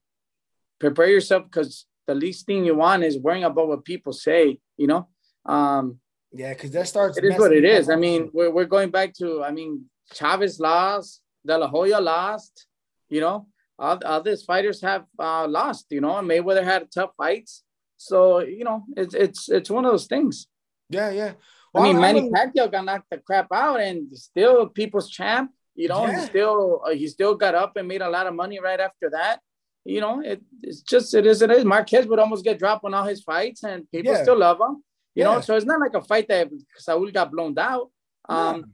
prepare 0.79 1.09
yourself 1.09 1.45
because 1.45 1.87
the 2.07 2.15
least 2.15 2.47
thing 2.47 2.65
you 2.65 2.75
want 2.75 3.03
is 3.03 3.19
worrying 3.19 3.45
about 3.45 3.69
what 3.69 3.85
people 3.85 4.13
say, 4.13 4.59
you 4.77 4.87
know? 4.87 5.09
Um, 5.45 5.99
yeah, 6.33 6.53
because 6.53 6.71
that 6.73 6.89
starts. 6.89 7.19
It 7.19 7.25
is 7.25 7.39
what 7.39 7.53
it 7.53 7.65
is. 7.65 7.89
I 7.91 7.97
mean, 7.97 8.31
we're, 8.33 8.51
we're 8.51 8.65
going 8.65 8.91
back 8.91 9.15
to, 9.15 9.43
I 9.43 9.51
mean, 9.51 9.85
Chavez 10.13 10.61
lost, 10.61 11.23
De 11.47 11.57
La 11.57 11.69
Hoya 11.69 12.01
lost, 12.01 12.67
you 13.09 13.21
know, 13.21 13.47
all, 13.79 13.99
all 14.05 14.25
fighters 14.47 14.81
have 14.83 15.05
uh, 15.19 15.47
lost, 15.49 15.87
you 15.91 16.01
know, 16.01 16.17
and 16.17 16.29
Mayweather 16.29 16.65
had 16.65 16.91
tough 16.93 17.11
fights. 17.17 17.63
So, 17.97 18.41
you 18.41 18.65
know, 18.65 18.85
it's, 18.97 19.15
it's, 19.15 19.49
it's 19.49 19.71
one 19.71 19.85
of 19.85 19.91
those 19.91 20.07
things. 20.07 20.47
Yeah, 20.91 21.11
yeah. 21.11 21.33
Well, 21.73 21.85
I 21.85 21.87
mean, 21.87 22.01
Manny 22.01 22.31
Pacquiao 22.31 22.71
got 22.71 22.85
knocked 22.85 23.11
the 23.11 23.19
crap 23.19 23.49
out 23.53 23.81
and 23.81 24.17
still 24.17 24.69
people's 24.69 25.11
champ. 25.11 25.51
You 25.79 25.87
know, 25.87 26.07
yeah. 26.07 26.21
he 26.21 26.27
still 26.27 26.83
uh, 26.85 26.91
he 26.91 27.07
still 27.07 27.37
got 27.37 27.55
up 27.55 27.77
and 27.77 27.87
made 27.87 28.03
a 28.03 28.11
lot 28.11 28.27
of 28.27 28.35
money 28.35 28.59
right 28.59 28.81
after 28.81 29.11
that. 29.11 29.39
You 29.85 30.01
know, 30.01 30.21
it, 30.21 30.43
it's 30.61 30.81
just 30.83 31.15
it 31.15 31.25
is 31.25 31.41
it 31.41 31.53
is. 31.53 31.65
Marquez 31.65 32.05
would 32.09 32.19
almost 32.19 32.45
get 32.45 32.59
dropped 32.59 32.85
on 32.85 32.95
all 32.95 33.05
his 33.05 33.23
fights, 33.23 33.63
and 33.63 33.89
people 33.93 34.13
yeah. 34.13 34.23
still 34.25 34.37
love 34.37 34.59
him. 34.61 34.83
You 35.15 35.23
yeah. 35.23 35.35
know, 35.35 35.41
so 35.41 35.55
it's 35.55 35.67
not 35.67 35.79
like 35.79 35.95
a 35.95 36.03
fight 36.03 36.27
that 36.29 36.51
Saul 36.79 37.09
got 37.13 37.31
blown 37.31 37.57
out. 37.57 37.91
Um, 38.29 38.73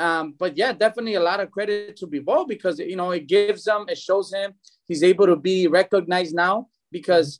um, 0.00 0.34
but 0.38 0.56
yeah, 0.56 0.72
definitely 0.72 1.14
a 1.14 1.20
lot 1.20 1.40
of 1.40 1.50
credit 1.50 1.96
to 1.98 2.06
Bivol 2.06 2.48
because 2.48 2.78
you 2.78 2.96
know 2.96 3.10
it 3.10 3.26
gives 3.26 3.66
him, 3.66 3.84
it 3.88 3.98
shows 3.98 4.32
him 4.32 4.54
he's 4.86 5.02
able 5.02 5.26
to 5.26 5.36
be 5.36 5.66
recognized 5.66 6.34
now 6.34 6.68
because 6.90 7.38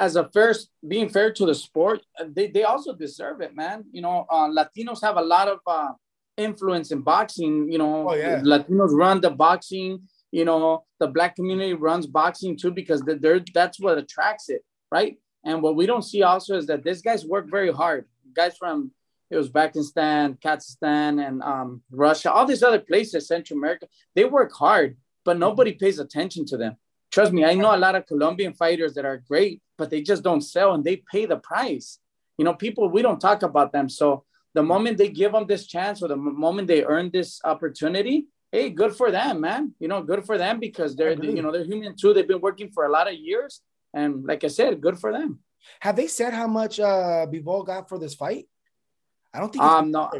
as 0.00 0.16
a 0.16 0.28
first 0.32 0.70
being 0.86 1.08
fair 1.08 1.32
to 1.32 1.46
the 1.46 1.54
sport, 1.54 2.00
they, 2.26 2.48
they 2.48 2.64
also 2.64 2.92
deserve 2.92 3.40
it, 3.40 3.54
man. 3.54 3.84
You 3.92 4.02
know, 4.02 4.26
uh, 4.28 4.48
Latinos 4.48 5.00
have 5.02 5.16
a 5.16 5.22
lot 5.22 5.46
of 5.46 5.60
uh, 5.64 5.92
influence 6.36 6.90
in 6.90 7.00
boxing. 7.00 7.70
You 7.70 7.78
know, 7.78 8.10
oh, 8.10 8.14
yeah. 8.14 8.40
Latinos 8.40 8.92
run 8.92 9.20
the 9.20 9.30
boxing. 9.30 10.00
You 10.30 10.44
know, 10.44 10.84
the 10.98 11.06
black 11.06 11.36
community 11.36 11.74
runs 11.74 12.06
boxing 12.06 12.56
too 12.56 12.72
because 12.72 13.02
they're 13.02 13.40
that's 13.52 13.78
what 13.78 13.98
attracts 13.98 14.48
it, 14.48 14.64
right? 14.90 15.16
And 15.44 15.62
what 15.62 15.76
we 15.76 15.86
don't 15.86 16.02
see 16.02 16.22
also 16.22 16.56
is 16.56 16.66
that 16.66 16.82
these 16.82 17.02
guys 17.02 17.24
work 17.24 17.50
very 17.50 17.72
hard. 17.72 18.06
Guys 18.34 18.56
from 18.56 18.90
it 19.30 19.36
was 19.36 19.50
Uzbekistan, 19.50 20.40
Kazakhstan, 20.40 21.26
and 21.26 21.42
um, 21.42 21.82
Russia, 21.90 22.30
all 22.30 22.46
these 22.46 22.62
other 22.62 22.78
places, 22.78 23.26
Central 23.26 23.58
America, 23.58 23.86
they 24.14 24.24
work 24.24 24.52
hard, 24.52 24.96
but 25.24 25.38
nobody 25.38 25.72
pays 25.72 25.98
attention 25.98 26.44
to 26.46 26.56
them. 26.56 26.76
Trust 27.10 27.32
me, 27.32 27.44
I 27.44 27.54
know 27.54 27.74
a 27.74 27.78
lot 27.78 27.94
of 27.94 28.06
Colombian 28.06 28.54
fighters 28.54 28.94
that 28.94 29.04
are 29.04 29.22
great, 29.28 29.62
but 29.78 29.90
they 29.90 30.02
just 30.02 30.22
don't 30.22 30.40
sell 30.40 30.74
and 30.74 30.84
they 30.84 31.02
pay 31.10 31.26
the 31.26 31.36
price. 31.36 31.98
You 32.38 32.44
know, 32.44 32.54
people, 32.54 32.88
we 32.88 33.02
don't 33.02 33.20
talk 33.20 33.42
about 33.42 33.72
them. 33.72 33.88
So 33.88 34.24
the 34.54 34.62
moment 34.62 34.98
they 34.98 35.08
give 35.08 35.32
them 35.32 35.46
this 35.46 35.66
chance 35.66 36.02
or 36.02 36.08
the 36.08 36.16
moment 36.16 36.68
they 36.68 36.84
earn 36.84 37.10
this 37.12 37.40
opportunity, 37.44 38.28
hey, 38.52 38.70
good 38.70 38.94
for 38.94 39.10
them, 39.10 39.40
man. 39.40 39.72
You 39.80 39.88
know, 39.88 40.02
good 40.02 40.24
for 40.24 40.38
them 40.38 40.60
because 40.60 40.94
they're 40.94 41.12
you 41.12 41.42
know 41.42 41.50
they're 41.52 41.64
human 41.64 41.96
too. 41.96 42.14
They've 42.14 42.26
been 42.26 42.40
working 42.40 42.70
for 42.70 42.84
a 42.84 42.90
lot 42.90 43.08
of 43.08 43.14
years, 43.14 43.60
and 43.92 44.24
like 44.24 44.44
I 44.44 44.48
said, 44.48 44.80
good 44.80 44.98
for 44.98 45.12
them. 45.12 45.40
Have 45.80 45.96
they 45.96 46.06
said 46.06 46.32
how 46.32 46.46
much 46.46 46.78
uh 46.78 47.26
Bivol 47.26 47.66
got 47.66 47.88
for 47.88 47.98
this 47.98 48.14
fight? 48.14 48.46
I 49.34 49.40
don't 49.40 49.52
think. 49.52 49.64
Um, 49.64 49.90
no. 49.90 50.10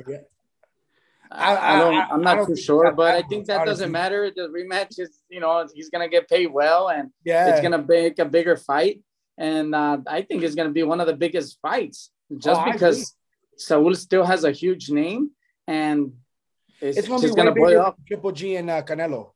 I, 1.31 1.55
I, 1.55 1.77
I 1.77 1.79
don't. 1.79 1.95
I'm 1.95 2.23
not 2.23 2.37
don't 2.37 2.49
too 2.49 2.57
sure, 2.57 2.93
but 2.93 3.15
I 3.15 3.23
think 3.23 3.47
that 3.47 3.65
doesn't 3.65 3.91
matter. 3.91 4.31
The 4.35 4.49
rematch 4.49 4.99
is, 4.99 5.23
you 5.29 5.41
know, 5.41 5.67
he's 5.73 5.91
gonna 5.91 6.09
get 6.09 6.29
paid 6.29 6.49
well, 6.49 6.89
and 6.89 7.11
yeah, 7.25 7.49
it's 7.49 7.61
gonna 7.61 7.85
make 7.87 8.19
a 8.19 8.25
bigger 8.25 8.57
fight, 8.57 9.01
and 9.39 9.75
uh, 9.75 9.99
I 10.07 10.23
think 10.23 10.43
it's 10.43 10.55
gonna 10.55 10.71
be 10.71 10.83
one 10.83 11.01
of 11.01 11.07
the 11.07 11.17
biggest 11.17 11.59
fights, 11.63 12.11
just 12.37 12.61
oh, 12.61 12.71
because 12.71 13.17
Saul 13.57 13.95
still 13.95 14.25
has 14.25 14.45
a 14.45 14.53
huge 14.53 14.91
name, 14.91 15.31
and 15.67 16.13
it's, 16.81 16.99
it's 16.99 17.09
gonna 17.09 17.53
be 17.53 17.61
gonna 17.61 17.81
up. 17.81 17.99
Triple 18.07 18.33
G 18.33 18.57
and 18.57 18.71
uh, 18.71 18.83
Canelo. 18.83 19.31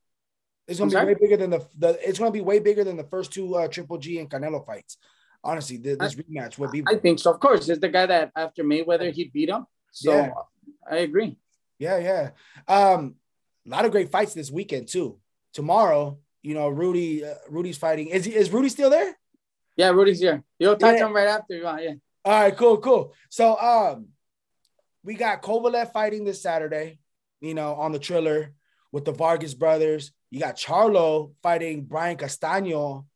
It's 0.67 0.79
gonna 0.79 0.87
I'm 0.87 0.89
be 0.89 0.93
sorry? 0.93 1.07
way 1.07 1.17
bigger 1.21 1.37
than 1.37 1.51
the, 1.51 1.67
the. 1.79 2.09
It's 2.09 2.19
gonna 2.19 2.31
be 2.31 2.41
way 2.41 2.59
bigger 2.59 2.85
than 2.85 2.97
the 2.97 3.05
first 3.05 3.33
two 3.33 3.55
uh, 3.55 3.69
Triple 3.69 3.99
G 3.99 4.19
and 4.19 4.29
Canelo 4.31 4.65
fights. 4.65 4.97
Honestly, 5.43 5.77
this, 5.77 5.97
this 5.99 6.15
rematch 6.17 6.59
would 6.59 6.73
be. 6.73 6.83
I 6.87 6.97
think 6.97 7.19
so. 7.21 7.33
Of 7.33 7.41
course, 7.41 7.69
it's 7.69 7.81
the 7.81 7.89
guy 7.89 8.07
that 8.07 8.33
after 8.35 8.65
Mayweather 8.65 9.13
he 9.13 9.25
beat 9.25 9.49
him. 9.49 9.67
So 9.93 10.15
yeah. 10.15 10.31
I 10.91 10.97
agree. 10.97 11.39
Yeah, 11.79 11.99
yeah. 11.99 12.31
Um, 12.67 13.15
a 13.67 13.71
lot 13.71 13.85
of 13.85 13.93
great 13.93 14.11
fights 14.11 14.35
this 14.35 14.51
weekend 14.51 14.89
too. 14.89 15.19
Tomorrow, 15.53 16.19
you 16.43 16.55
know, 16.55 16.69
Rudy, 16.69 17.25
uh, 17.25 17.35
Rudy's 17.49 17.79
fighting. 17.79 18.09
Is 18.09 18.25
he, 18.25 18.35
is 18.35 18.51
Rudy 18.51 18.69
still 18.69 18.91
there? 18.91 19.17
Yeah, 19.77 19.91
Rudy's 19.91 20.21
here. 20.21 20.43
You'll 20.59 20.77
touch 20.77 20.99
yeah. 20.99 21.07
him 21.07 21.15
right 21.15 21.29
after 21.29 21.57
you 21.57 21.65
want. 21.65 21.83
Yeah. 21.83 21.95
All 22.29 22.43
right, 22.43 22.57
cool, 22.57 22.77
cool. 22.79 23.15
So, 23.31 23.59
um, 23.59 24.09
we 25.03 25.15
got 25.15 25.41
Kovalev 25.41 25.93
fighting 25.93 26.25
this 26.25 26.43
Saturday. 26.43 26.99
You 27.41 27.55
know, 27.55 27.75
on 27.75 27.93
the 27.93 27.99
Triller 28.01 28.53
with 28.93 29.05
the 29.05 29.13
Vargas 29.13 29.55
brothers. 29.55 30.13
You 30.31 30.41
got 30.41 30.57
Charlo 30.57 31.33
fighting 31.43 31.85
Brian 31.85 32.17
Castaño 32.17 33.07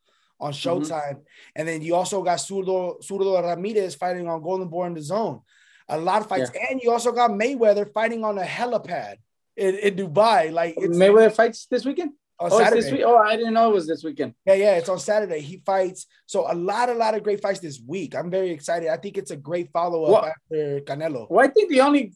on 0.40 0.52
mm-hmm. 0.52 0.68
Showtime, 0.68 1.14
mm-hmm. 1.14 1.20
and 1.56 1.68
then 1.68 1.82
you 1.82 1.96
also 1.96 2.22
got 2.22 2.38
Zurdo, 2.38 3.02
Zurdo 3.02 3.42
Ramirez 3.42 3.96
fighting 3.96 4.28
on 4.28 4.42
Golden 4.42 4.68
Boy 4.68 4.86
in 4.86 4.94
the 4.94 5.02
Zone 5.02 5.42
a 5.88 5.98
lot 5.98 6.22
of 6.22 6.28
fights, 6.28 6.50
yeah. 6.54 6.68
and 6.70 6.80
you 6.82 6.90
also 6.90 7.12
got 7.12 7.30
Mayweather 7.30 7.92
fighting 7.92 8.24
on 8.24 8.38
a 8.38 8.44
helipad 8.44 9.16
in, 9.56 9.74
in 9.76 9.94
Dubai. 9.94 10.52
Like 10.52 10.76
Mayweather 10.76 11.32
fights 11.32 11.66
this 11.66 11.84
weekend. 11.84 12.12
On 12.42 12.52
oh, 12.52 12.58
Saturday. 12.58 12.80
This 12.80 12.90
week? 12.90 13.02
oh, 13.04 13.16
I 13.16 13.36
didn't 13.36 13.54
know 13.54 13.70
it 13.70 13.74
was 13.74 13.86
this 13.86 14.02
weekend. 14.02 14.34
Yeah, 14.44 14.54
yeah, 14.54 14.74
it's 14.74 14.88
on 14.88 14.98
Saturday. 14.98 15.40
He 15.40 15.58
fights. 15.58 16.06
So 16.26 16.50
a 16.50 16.54
lot, 16.54 16.88
a 16.88 16.94
lot 16.94 17.14
of 17.14 17.22
great 17.22 17.40
fights 17.40 17.60
this 17.60 17.80
week. 17.86 18.16
I'm 18.16 18.30
very 18.30 18.50
excited. 18.50 18.88
I 18.88 18.96
think 18.96 19.16
it's 19.16 19.30
a 19.30 19.36
great 19.36 19.70
follow 19.72 20.04
up 20.04 20.10
well, 20.10 20.24
after 20.24 20.80
Canelo. 20.80 21.30
Well, 21.30 21.44
I 21.44 21.48
think 21.48 21.70
the 21.70 21.82
only, 21.82 22.12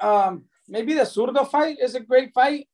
um, 0.00 0.44
maybe 0.66 0.94
the 0.94 1.02
Zurdo 1.02 1.46
fight 1.46 1.76
is 1.82 1.94
a 1.94 2.00
great 2.00 2.32
fight. 2.32 2.66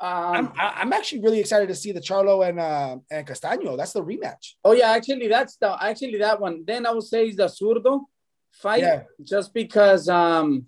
Um, 0.00 0.52
I'm 0.58 0.72
I'm 0.80 0.92
actually 0.92 1.22
really 1.22 1.40
excited 1.40 1.68
to 1.68 1.74
see 1.74 1.92
the 1.92 2.00
Charlo 2.00 2.46
and 2.46 2.58
uh, 2.58 2.96
and 3.10 3.26
Castaño. 3.26 3.76
That's 3.76 3.92
the 3.92 4.02
rematch. 4.02 4.54
Oh 4.64 4.72
yeah, 4.72 4.90
actually 4.90 5.28
that's 5.28 5.56
the 5.56 5.74
actually 5.80 6.18
that 6.18 6.40
one. 6.40 6.64
Then 6.66 6.84
I 6.86 6.90
would 6.90 7.04
say 7.04 7.28
is 7.28 7.36
the 7.36 7.46
Zurdo 7.46 8.00
fight 8.50 8.82
yeah. 8.82 9.04
just 9.22 9.54
because 9.54 10.08
um, 10.08 10.66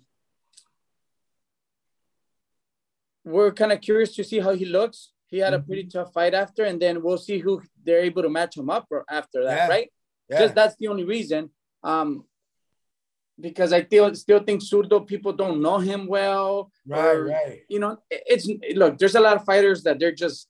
we're 3.23 3.51
kind 3.51 3.71
of 3.71 3.81
curious 3.81 4.15
to 4.15 4.23
see 4.23 4.39
how 4.39 4.53
he 4.53 4.65
looks. 4.65 5.11
He 5.29 5.39
had 5.39 5.53
mm-hmm. 5.53 5.61
a 5.61 5.65
pretty 5.65 5.83
tough 5.85 6.13
fight 6.13 6.33
after, 6.33 6.63
and 6.63 6.81
then 6.81 7.01
we'll 7.03 7.17
see 7.17 7.39
who 7.39 7.61
they're 7.83 8.01
able 8.01 8.23
to 8.23 8.29
match 8.29 8.57
him 8.57 8.69
up 8.69 8.87
after 9.09 9.43
that, 9.43 9.55
yeah. 9.55 9.67
right? 9.67 9.91
Yeah. 10.29 10.39
Just 10.39 10.55
that's 10.55 10.75
the 10.77 10.87
only 10.87 11.05
reason. 11.05 11.49
Um, 11.83 12.25
because 13.39 13.71
I 13.71 13.83
still 13.85 14.13
still 14.15 14.39
think 14.39 14.61
Zurdo 14.61 15.05
people 15.05 15.31
don't 15.33 15.61
know 15.61 15.77
him 15.77 16.07
well. 16.07 16.71
Right, 16.85 17.15
or, 17.15 17.25
right. 17.25 17.61
You 17.69 17.79
know, 17.79 17.97
it's 18.09 18.47
look. 18.75 18.97
There's 18.97 19.15
a 19.15 19.21
lot 19.21 19.37
of 19.37 19.45
fighters 19.45 19.83
that 19.83 19.99
they're 19.99 20.11
just 20.11 20.47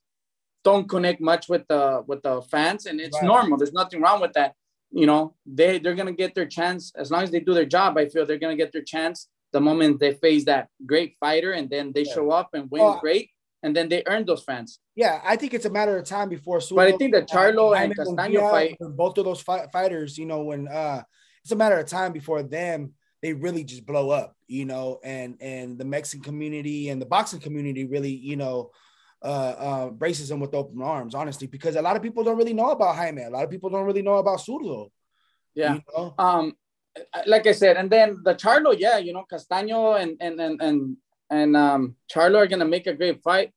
don't 0.64 0.90
connect 0.90 1.22
much 1.22 1.48
with 1.50 1.68
the 1.68 2.04
with 2.08 2.24
the 2.24 2.42
fans, 2.44 2.86
and 2.86 3.00
it's 3.00 3.18
right. 3.18 3.28
normal. 3.28 3.58
There's 3.58 3.74
nothing 3.74 4.02
wrong 4.02 4.22
with 4.22 4.34
that 4.34 4.54
you 4.92 5.06
know, 5.06 5.36
they 5.46 5.80
they're 5.80 5.96
gonna 5.96 6.12
get 6.12 6.36
their 6.36 6.46
chance 6.46 6.92
as 6.96 7.12
long 7.12 7.24
as 7.24 7.32
they 7.32 7.40
do 7.40 7.54
their 7.54 7.66
job. 7.66 7.98
I 7.98 8.08
feel 8.08 8.26
they're 8.26 8.40
gonna 8.40 8.56
get 8.56 8.72
their 8.72 8.84
chance 8.84 9.28
the 9.52 9.62
moment 9.62 10.00
they 10.00 10.14
face 10.14 10.46
that 10.46 10.70
great 10.86 11.16
fighter, 11.20 11.52
and 11.52 11.70
then 11.70 11.92
they 11.94 12.04
yeah. 12.04 12.14
show 12.14 12.32
up 12.32 12.50
and 12.54 12.70
win 12.72 12.82
well, 12.82 13.00
great, 13.00 13.30
and 13.64 13.76
then 13.76 13.90
they 13.90 14.04
earn 14.08 14.26
those 14.26 14.44
fans. 14.44 14.80
Yeah, 14.96 15.22
I 15.24 15.36
think 15.36 15.54
it's 15.54 15.66
a 15.66 15.70
matter 15.70 15.98
of 15.98 16.06
time 16.06 16.30
before. 16.30 16.60
Sulo, 16.60 16.78
but 16.78 16.88
I 16.88 16.98
think 16.98 17.14
the 17.14 17.24
Charlo 17.24 17.72
uh, 17.72 17.82
and 17.82 17.96
Castaño 17.96 18.50
fight, 18.50 18.78
both 18.80 19.18
of 19.18 19.26
those 19.26 19.42
fi- 19.42 19.68
fighters, 19.72 20.18
you 20.18 20.26
know, 20.26 20.44
when 20.44 20.68
uh, 20.68 21.04
it's 21.44 21.52
a 21.52 21.56
matter 21.56 21.78
of 21.78 21.88
time 21.88 22.14
before 22.14 22.44
them 22.44 22.94
they 23.22 23.34
really 23.34 23.64
just 23.64 23.86
blow 23.86 24.10
up, 24.12 24.36
you 24.48 24.66
know, 24.66 25.00
and 25.04 25.38
and 25.42 25.78
the 25.78 25.86
Mexican 25.86 26.24
community 26.24 26.90
and 26.90 27.02
the 27.02 27.06
boxing 27.06 27.40
community 27.40 27.86
really, 27.86 28.12
you 28.12 28.36
know, 28.36 28.72
uh, 29.22 29.56
uh, 29.58 29.90
braces 29.90 30.32
him 30.32 30.40
with 30.40 30.54
open 30.54 30.82
arms, 30.82 31.16
honestly, 31.16 31.48
because 31.48 31.76
a 31.76 31.82
lot 31.82 31.96
of 31.96 32.02
people 32.02 32.24
don't 32.24 32.38
really 32.38 32.54
know 32.54 32.70
about 32.70 32.96
Jaime. 32.96 33.24
A 33.24 33.30
lot 33.30 33.44
of 33.44 33.50
people 33.50 33.70
don't 33.70 33.86
really 33.86 34.02
know 34.02 34.16
about 34.16 34.40
Zurdo. 34.40 34.90
Yeah. 35.54 35.76
You 35.76 35.82
know? 35.96 36.14
Um, 36.18 36.54
like 37.26 37.46
I 37.46 37.52
said, 37.52 37.78
and 37.78 37.90
then 37.90 38.20
the 38.24 38.36
Charlo, 38.36 38.76
yeah, 38.78 38.98
you 38.98 39.14
know, 39.14 39.26
Castaño 39.32 40.02
and 40.02 40.18
and 40.22 40.40
and 40.40 40.62
and 40.62 40.98
and 41.30 41.56
um, 41.56 41.96
Charlo 42.12 42.38
are 42.38 42.48
gonna 42.48 42.66
make 42.66 42.88
a 42.88 42.94
great 42.94 43.22
fight. 43.22 43.52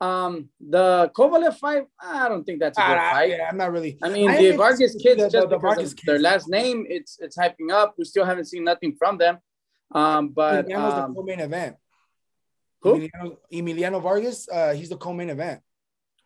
Um, 0.00 0.48
the 0.58 1.12
Kovalev 1.14 1.56
fight, 1.58 1.84
I 2.00 2.28
don't 2.28 2.42
think 2.44 2.58
that's 2.58 2.76
a 2.76 2.80
good 2.80 2.98
uh, 2.98 3.10
fight. 3.12 3.30
Yeah, 3.30 3.48
I'm 3.48 3.56
not 3.56 3.70
really. 3.70 3.98
I 4.02 4.08
mean, 4.08 4.28
I 4.28 4.36
the 4.36 4.56
Vargas 4.56 4.96
kids, 4.96 5.22
the, 5.22 5.30
just 5.30 5.48
the, 5.48 5.56
the 5.56 5.58
because 5.58 5.94
their 6.04 6.18
last 6.18 6.48
name, 6.48 6.86
it's 6.88 7.18
it's 7.20 7.38
hyping 7.38 7.70
up. 7.70 7.94
We 7.96 8.04
still 8.04 8.24
haven't 8.24 8.46
seen 8.46 8.64
nothing 8.64 8.96
from 8.96 9.18
them. 9.18 9.38
Um, 9.94 10.30
but 10.30 10.70
um, 10.72 11.12
the 11.12 11.14
co-main 11.14 11.40
event. 11.40 11.76
Who? 12.80 12.98
Emiliano, 12.98 13.36
Emiliano 13.52 14.02
Vargas. 14.02 14.48
Uh, 14.48 14.72
he's 14.72 14.88
the 14.88 14.96
co-main 14.96 15.30
event. 15.30 15.60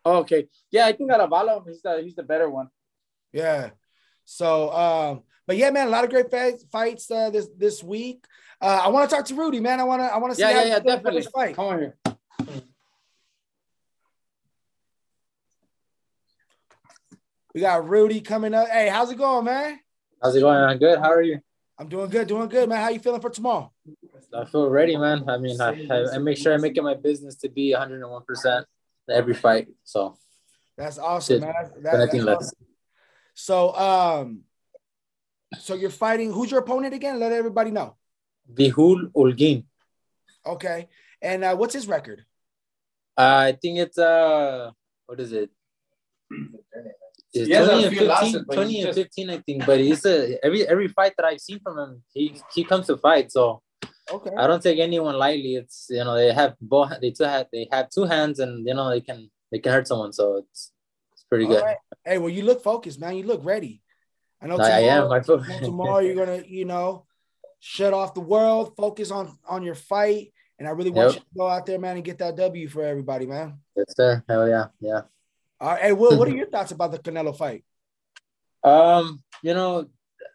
Oh, 0.03 0.17
okay. 0.19 0.47
Yeah, 0.71 0.87
I 0.87 0.93
think 0.93 1.11
Aravalo, 1.11 1.63
he's 1.67 1.81
the 1.81 2.01
he's 2.01 2.15
the 2.15 2.23
better 2.23 2.49
one. 2.49 2.69
Yeah. 3.31 3.71
So, 4.29 4.73
um, 4.73 5.23
but 5.47 5.55
yeah, 5.55 5.71
man, 5.71 5.87
a 5.87 5.89
lot 5.89 6.03
of 6.03 6.09
great 6.09 6.29
fights, 6.29 6.65
fights 6.69 7.09
uh, 7.09 7.29
this 7.29 7.47
this 7.57 7.81
week. 7.81 8.25
Uh, 8.59 8.81
I 8.83 8.89
want 8.89 9.09
to 9.09 9.15
talk 9.15 9.25
to 9.27 9.35
Rudy, 9.35 9.61
man. 9.61 9.79
I 9.79 9.85
want 9.85 10.01
to 10.01 10.13
I 10.13 10.17
want 10.17 10.31
to 10.31 10.35
see. 10.35 10.41
Yeah, 10.41 10.63
yeah, 10.63 10.65
yeah, 10.65 10.79
definitely. 10.79 11.25
Fight. 11.33 11.55
Come 11.55 11.65
on 11.65 11.79
here. 11.79 11.97
We 17.55 17.61
got 17.61 17.87
Rudy 17.87 18.19
coming 18.19 18.53
up. 18.53 18.67
Hey, 18.67 18.89
how's 18.89 19.09
it 19.09 19.17
going, 19.17 19.45
man? 19.45 19.79
How's 20.21 20.35
it 20.35 20.41
going? 20.41 20.57
I'm 20.57 20.77
good. 20.77 20.99
How 20.99 21.11
are 21.11 21.21
you? 21.21 21.39
I'm 21.79 21.87
doing 21.87 22.09
good, 22.09 22.27
doing 22.27 22.49
good, 22.49 22.67
man. 22.67 22.81
How 22.81 22.89
you 22.89 22.99
feeling 22.99 23.21
for 23.21 23.29
tomorrow? 23.29 23.71
I 24.37 24.43
feel 24.43 24.69
ready, 24.69 24.97
man. 24.97 25.23
I 25.29 25.37
mean, 25.37 25.59
I, 25.61 25.87
I, 26.13 26.17
make 26.17 26.37
sure 26.37 26.53
I 26.53 26.57
make 26.57 26.75
it 26.75 26.83
my 26.83 26.95
business 26.95 27.35
to 27.37 27.49
be 27.49 27.71
101 27.71 28.23
percent 28.25 28.65
every 29.09 29.33
fight. 29.33 29.69
So 29.85 30.17
that's 30.77 30.97
awesome, 30.97 31.39
man. 31.39 31.53
That, 31.81 32.11
that's 32.11 32.25
awesome. 32.25 32.66
So, 33.37 33.71
um, 33.75 34.41
so 35.59 35.75
you're 35.75 35.91
fighting. 35.91 36.33
Who's 36.33 36.49
your 36.49 36.61
opponent 36.61 36.95
again? 36.95 37.19
Let 37.19 37.31
everybody 37.31 37.69
know. 37.69 37.95
Bihul 38.51 39.11
Ulgin. 39.13 39.63
Okay, 40.43 40.89
and 41.21 41.43
uh, 41.43 41.55
what's 41.55 41.75
his 41.75 41.87
record? 41.87 42.25
Uh, 43.15 43.53
I 43.53 43.57
think 43.61 43.77
it's 43.77 43.99
uh, 43.99 44.71
what 45.05 45.19
is 45.19 45.31
it? 45.33 45.51
It's 47.31 47.47
20 47.47 47.83
and 47.83 47.93
15, 47.93 48.45
20 48.45 48.81
and 48.81 48.95
15, 48.95 49.29
I 49.29 49.37
think. 49.37 49.65
But 49.67 49.81
he's 49.81 50.03
a 50.05 50.43
every 50.43 50.67
every 50.67 50.87
fight 50.87 51.13
that 51.17 51.25
I've 51.25 51.41
seen 51.41 51.59
from 51.59 51.77
him, 51.77 52.03
he 52.13 52.41
he 52.55 52.63
comes 52.63 52.87
to 52.87 52.97
fight. 52.97 53.31
So 53.31 53.61
Okay. 54.09 54.31
I 54.37 54.47
don't 54.47 54.63
take 54.63 54.79
anyone 54.79 55.15
lightly. 55.15 55.55
It's 55.55 55.87
you 55.89 56.03
know 56.03 56.15
they 56.15 56.33
have 56.33 56.55
both 56.61 56.93
they 57.01 57.11
two 57.11 57.25
have 57.25 57.47
they 57.51 57.67
have 57.71 57.89
two 57.89 58.05
hands 58.05 58.39
and 58.39 58.65
you 58.65 58.73
know 58.73 58.89
they 58.89 59.01
can 59.01 59.29
they 59.51 59.59
can 59.59 59.73
hurt 59.73 59.87
someone. 59.87 60.13
So 60.13 60.37
it's 60.37 60.71
it's 60.71 60.76
pretty 61.29 61.45
All 61.45 61.51
good. 61.51 61.63
Right. 61.63 61.77
Hey, 62.05 62.17
well 62.17 62.29
you 62.29 62.43
look 62.43 62.63
focused, 62.63 62.99
man. 62.99 63.15
You 63.15 63.23
look 63.23 63.43
ready. 63.43 63.81
I 64.41 64.47
know 64.47 64.57
tomorrow, 64.57 64.73
I 64.73 64.79
am. 64.79 65.11
I 65.11 65.21
feel- 65.21 65.43
tomorrow 65.43 65.99
you're 65.99 66.15
gonna 66.15 66.43
you 66.45 66.65
know 66.65 67.05
shut 67.59 67.93
off 67.93 68.13
the 68.13 68.21
world, 68.21 68.75
focus 68.75 69.11
on 69.11 69.37
on 69.47 69.63
your 69.63 69.75
fight, 69.75 70.33
and 70.59 70.67
I 70.67 70.71
really 70.71 70.91
want 70.91 71.13
yep. 71.13 71.15
you 71.15 71.19
to 71.21 71.37
go 71.37 71.47
out 71.47 71.65
there, 71.65 71.79
man, 71.79 71.95
and 71.95 72.05
get 72.05 72.19
that 72.19 72.35
W 72.35 72.67
for 72.67 72.83
everybody, 72.83 73.25
man. 73.25 73.59
Yes, 73.75 73.95
sir. 73.95 74.23
Hell 74.27 74.47
yeah, 74.47 74.67
yeah. 74.79 75.01
All 75.59 75.69
right. 75.71 75.81
Hey, 75.81 75.93
Will, 75.93 76.17
what 76.17 76.27
are 76.27 76.35
your 76.35 76.49
thoughts 76.49 76.71
about 76.71 76.91
the 76.91 76.99
Canelo 76.99 77.35
fight? 77.35 77.63
Um, 78.63 79.23
you 79.41 79.53
know, 79.53 79.87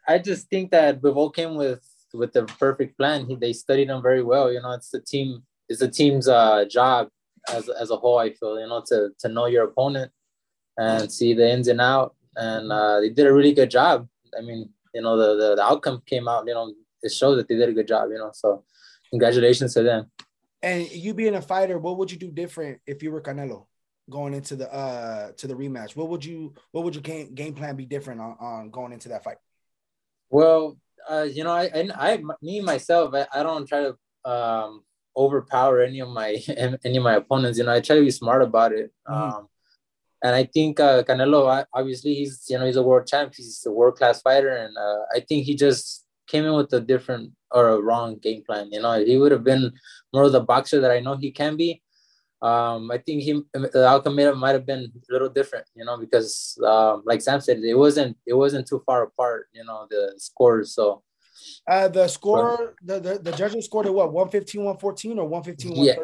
I 0.07 0.19
just 0.19 0.49
think 0.49 0.71
that 0.73 1.01
Bivol 1.01 1.35
came 1.35 1.55
with 1.55 1.87
with 2.13 2.33
the 2.33 2.45
perfect 2.45 2.99
plan. 2.99 3.27
He, 3.27 3.37
they 3.37 3.53
studied 3.53 3.89
him 3.89 4.03
very 4.03 4.23
well. 4.23 4.53
You 4.53 4.61
know, 4.61 4.73
it's 4.73 4.91
the 4.91 5.01
team. 5.01 5.43
It's 5.69 5.81
the 5.81 5.89
team's 5.89 6.29
uh, 6.29 6.65
job 6.69 7.09
as 7.49 7.69
as 7.69 7.91
a 7.91 7.97
whole. 7.97 8.19
I 8.19 8.33
feel 8.33 8.59
you 8.59 8.67
know 8.67 8.83
to 8.89 9.11
to 9.21 9.29
know 9.29 9.47
your 9.47 9.65
opponent 9.65 10.11
and 10.77 11.11
see 11.11 11.35
the 11.35 11.51
ins 11.51 11.69
and 11.69 11.81
out. 11.81 12.15
And 12.37 12.73
uh, 12.73 13.01
they 13.01 13.11
did 13.11 13.27
a 13.27 13.33
really 13.33 13.53
good 13.53 13.71
job. 13.71 14.09
I 14.37 14.41
mean, 14.41 14.71
you 14.95 15.03
know, 15.03 15.17
the, 15.17 15.37
the 15.37 15.57
the 15.57 15.63
outcome 15.63 16.03
came 16.07 16.29
out. 16.29 16.47
You 16.47 16.55
know, 16.55 16.73
it 17.03 17.13
shows 17.13 17.37
that 17.37 17.49
they 17.49 17.57
did 17.57 17.69
a 17.69 17.73
good 17.73 17.89
job. 17.89 18.11
You 18.11 18.19
know, 18.19 18.31
so 18.33 18.65
congratulations 19.11 19.75
to 19.75 19.83
them. 19.83 20.11
And 20.63 20.91
you 20.91 21.13
being 21.13 21.35
a 21.35 21.43
fighter, 21.43 21.79
what 21.79 21.99
would 21.99 22.11
you 22.11 22.19
do 22.19 22.31
different 22.31 22.81
if 22.87 23.03
you 23.03 23.11
were 23.11 23.21
Canelo 23.21 23.67
going 24.11 24.35
into 24.35 24.57
the 24.57 24.73
uh 24.73 25.33
to 25.33 25.47
the 25.47 25.55
rematch? 25.55 25.97
What 25.97 26.09
would 26.09 26.25
you 26.25 26.55
what 26.71 26.85
would 26.85 26.95
your 26.95 27.03
game, 27.03 27.35
game 27.35 27.55
plan 27.55 27.77
be 27.77 27.87
different 27.87 28.21
on, 28.21 28.37
on 28.41 28.71
going 28.71 28.93
into 28.93 29.09
that 29.11 29.25
fight? 29.25 29.39
Well, 30.31 30.79
uh, 31.11 31.27
you 31.31 31.45
know, 31.45 31.51
I, 31.51 31.65
I, 31.75 31.91
I, 32.13 32.23
me 32.41 32.61
myself, 32.61 33.15
I, 33.15 33.27
I 33.35 33.43
don't 33.43 33.67
try 33.67 33.83
to 33.83 34.31
um, 34.31 34.83
overpower 35.17 35.83
any 35.83 36.01
of 36.01 36.09
my 36.09 36.37
any 36.85 36.97
of 36.97 37.03
my 37.03 37.17
opponents. 37.17 37.59
You 37.59 37.65
know, 37.65 37.73
I 37.73 37.81
try 37.81 37.97
to 37.97 38.03
be 38.03 38.11
smart 38.11 38.43
about 38.43 38.73
it. 38.73 38.93
Mm-hmm. 39.09 39.37
Um, 39.37 39.49
and 40.23 40.35
I 40.35 40.45
think 40.45 40.79
uh, 40.79 41.03
Canelo, 41.03 41.65
obviously, 41.75 42.15
he's 42.15 42.47
you 42.49 42.59
know 42.59 42.67
he's 42.67 42.77
a 42.77 42.83
world 42.83 43.07
champ. 43.07 43.35
He's 43.37 43.65
a 43.67 43.73
world 43.73 43.97
class 43.97 44.23
fighter, 44.23 44.55
and 44.55 44.77
uh, 44.77 45.01
I 45.15 45.21
think 45.21 45.45
he 45.45 45.55
just 45.55 46.05
came 46.29 46.45
in 46.45 46.55
with 46.55 46.73
a 46.73 46.81
different 46.81 47.33
or 47.51 47.69
a 47.69 47.81
wrong 47.81 48.19
game 48.19 48.43
plan. 48.45 48.69
You 48.71 48.83
know, 48.83 49.05
he 49.05 49.19
would 49.19 49.33
have 49.33 49.45
been 49.45 49.73
more 50.13 50.25
of 50.25 50.33
the 50.33 50.41
boxer 50.41 50.81
that 50.81 50.91
I 50.91 51.01
know 51.01 51.17
he 51.17 51.31
can 51.31 51.57
be. 51.57 51.83
Um, 52.41 52.91
I 52.91 52.99
think 52.99 53.23
he 53.23 53.41
the 53.53 53.87
outcome 53.87 54.17
might 54.17 54.53
have 54.53 54.67
been 54.67 54.93
a 55.09 55.13
little 55.13 55.29
different, 55.29 55.67
you 55.77 55.85
know, 55.85 55.97
because 55.97 56.59
um, 56.67 57.03
like 57.05 57.21
Sam 57.23 57.41
said, 57.41 57.59
it 57.59 57.75
wasn't 57.75 58.17
it 58.27 58.35
wasn't 58.35 58.67
too 58.67 58.83
far 58.85 59.05
apart, 59.05 59.49
you 59.53 59.65
know, 59.65 59.87
the 59.91 60.15
scores. 60.19 60.75
So 60.75 61.03
uh, 61.67 61.89
the 61.89 62.09
score, 62.09 62.75
the, 62.83 63.01
the, 63.01 63.19
the 63.19 63.33
judges 63.33 63.65
scored 63.65 63.87
at 63.87 63.95
what 63.95 64.13
115, 64.13 64.61
114 64.61 65.19
or 65.19 65.29
115, 65.29 65.85
yeah. 65.85 65.95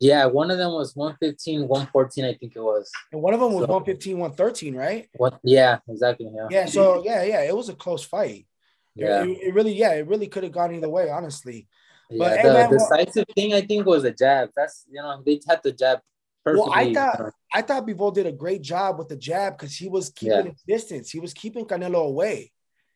Yeah, 0.00 0.26
one 0.26 0.50
of 0.50 0.58
them 0.58 0.72
was 0.72 0.94
115, 0.96 1.68
114, 1.68 2.24
I 2.24 2.34
think 2.34 2.56
it 2.56 2.60
was. 2.60 2.90
And 3.12 3.22
one 3.22 3.34
of 3.34 3.40
them 3.40 3.52
was 3.52 3.66
so, 3.66 3.72
115, 3.72 4.18
113, 4.18 4.74
right? 4.74 5.08
What 5.14 5.38
yeah, 5.42 5.78
exactly. 5.88 6.30
Yeah. 6.34 6.48
Yeah, 6.50 6.66
so 6.66 7.04
yeah, 7.04 7.22
yeah, 7.22 7.42
it 7.42 7.56
was 7.56 7.68
a 7.68 7.74
close 7.74 8.04
fight. 8.04 8.46
Yeah. 8.94 9.24
It, 9.24 9.38
it 9.48 9.54
really, 9.54 9.72
yeah, 9.72 9.94
it 9.94 10.06
really 10.06 10.28
could 10.28 10.44
have 10.44 10.52
gone 10.52 10.74
either 10.74 10.88
way, 10.88 11.10
honestly. 11.10 11.68
But 12.10 12.36
yeah, 12.36 12.42
the 12.42 12.52
man, 12.52 12.70
decisive 12.70 13.24
well, 13.28 13.34
thing 13.34 13.54
I 13.54 13.62
think 13.62 13.86
was 13.86 14.04
a 14.04 14.12
jab. 14.12 14.50
That's 14.54 14.84
you 14.90 15.00
know, 15.00 15.22
they 15.24 15.40
had 15.48 15.60
the 15.64 15.72
jab 15.72 16.00
Perfectly. 16.44 16.68
Well, 16.68 16.78
I 16.78 16.92
thought 16.92 17.32
I 17.54 17.62
thought 17.62 17.86
Bivol 17.86 18.12
did 18.12 18.26
a 18.26 18.32
great 18.32 18.60
job 18.60 18.98
with 18.98 19.08
the 19.08 19.16
jab 19.16 19.56
because 19.56 19.74
he 19.74 19.88
was 19.88 20.10
keeping 20.10 20.36
yeah. 20.36 20.52
his 20.52 20.62
distance. 20.66 21.10
He 21.10 21.18
was 21.18 21.32
keeping 21.32 21.64
Canelo 21.64 22.06
away. 22.06 22.52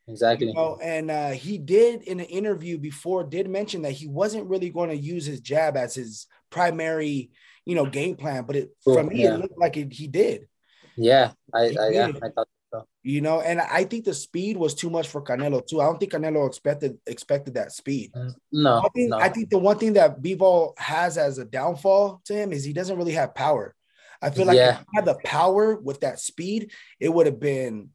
Exactly. 0.09 0.49
You 0.49 0.55
know, 0.55 0.79
and 0.83 1.11
uh, 1.11 1.31
he 1.31 1.59
did 1.59 2.03
in 2.03 2.19
an 2.19 2.27
interview 2.27 2.79
before 2.79 3.25
did 3.25 3.49
mention 3.49 3.83
that 3.83 3.93
he 3.93 4.09
wasn't 4.09 4.49
really 4.49 4.71
going 4.71 4.89
to 4.89 4.97
use 4.97 5.27
his 5.27 5.41
jab 5.41 5.77
as 5.77 5.95
his 5.95 6.27
primary, 6.51 7.31
you 7.67 7.75
know, 7.75 7.85
game 7.85 8.17
plan. 8.17 8.45
But 8.45 8.57
it 8.57 8.71
for 8.83 9.03
me, 9.03 9.23
yeah. 9.23 9.35
it 9.35 9.41
looked 9.41 9.59
like 9.59 9.77
it, 9.77 9.93
he 9.93 10.07
did. 10.07 10.49
Yeah, 10.97 11.33
I, 11.55 11.75
I 11.79 11.89
yeah, 11.91 12.13
I 12.23 12.31
thought 12.31 12.49
so. 12.73 12.87
You 13.03 13.21
know, 13.21 13.41
and 13.41 13.61
I 13.61 13.85
think 13.85 14.05
the 14.05 14.15
speed 14.15 14.57
was 14.57 14.75
too 14.75 14.89
much 14.89 15.09
for 15.09 15.23
Canelo 15.23 15.65
too. 15.67 15.81
I 15.81 15.85
don't 15.85 16.01
think 16.01 16.13
Canelo 16.13 16.47
expected 16.47 16.99
expected 17.07 17.55
that 17.55 17.73
speed. 17.73 18.13
Mm, 18.15 18.35
no, 18.53 18.79
I 18.79 18.89
think 18.95 19.11
no. 19.11 19.19
I 19.19 19.29
think 19.29 19.51
the 19.51 19.59
one 19.59 19.79
thing 19.79 19.93
that 19.93 20.23
Bivol 20.23 20.73
has 20.79 21.19
as 21.19 21.37
a 21.37 21.45
downfall 21.45 22.23
to 22.25 22.35
him 22.35 22.53
is 22.53 22.65
he 22.65 22.73
doesn't 22.73 22.97
really 22.97 23.13
have 23.13 23.35
power. 23.35 23.75
I 24.21 24.31
feel 24.31 24.47
like 24.47 24.57
yeah. 24.57 24.71
if 24.71 24.79
he 24.79 24.85
had 24.97 25.05
the 25.05 25.19
power 25.25 25.77
with 25.77 26.01
that 26.01 26.19
speed, 26.19 26.73
it 26.99 27.09
would 27.09 27.27
have 27.27 27.39
been 27.39 27.91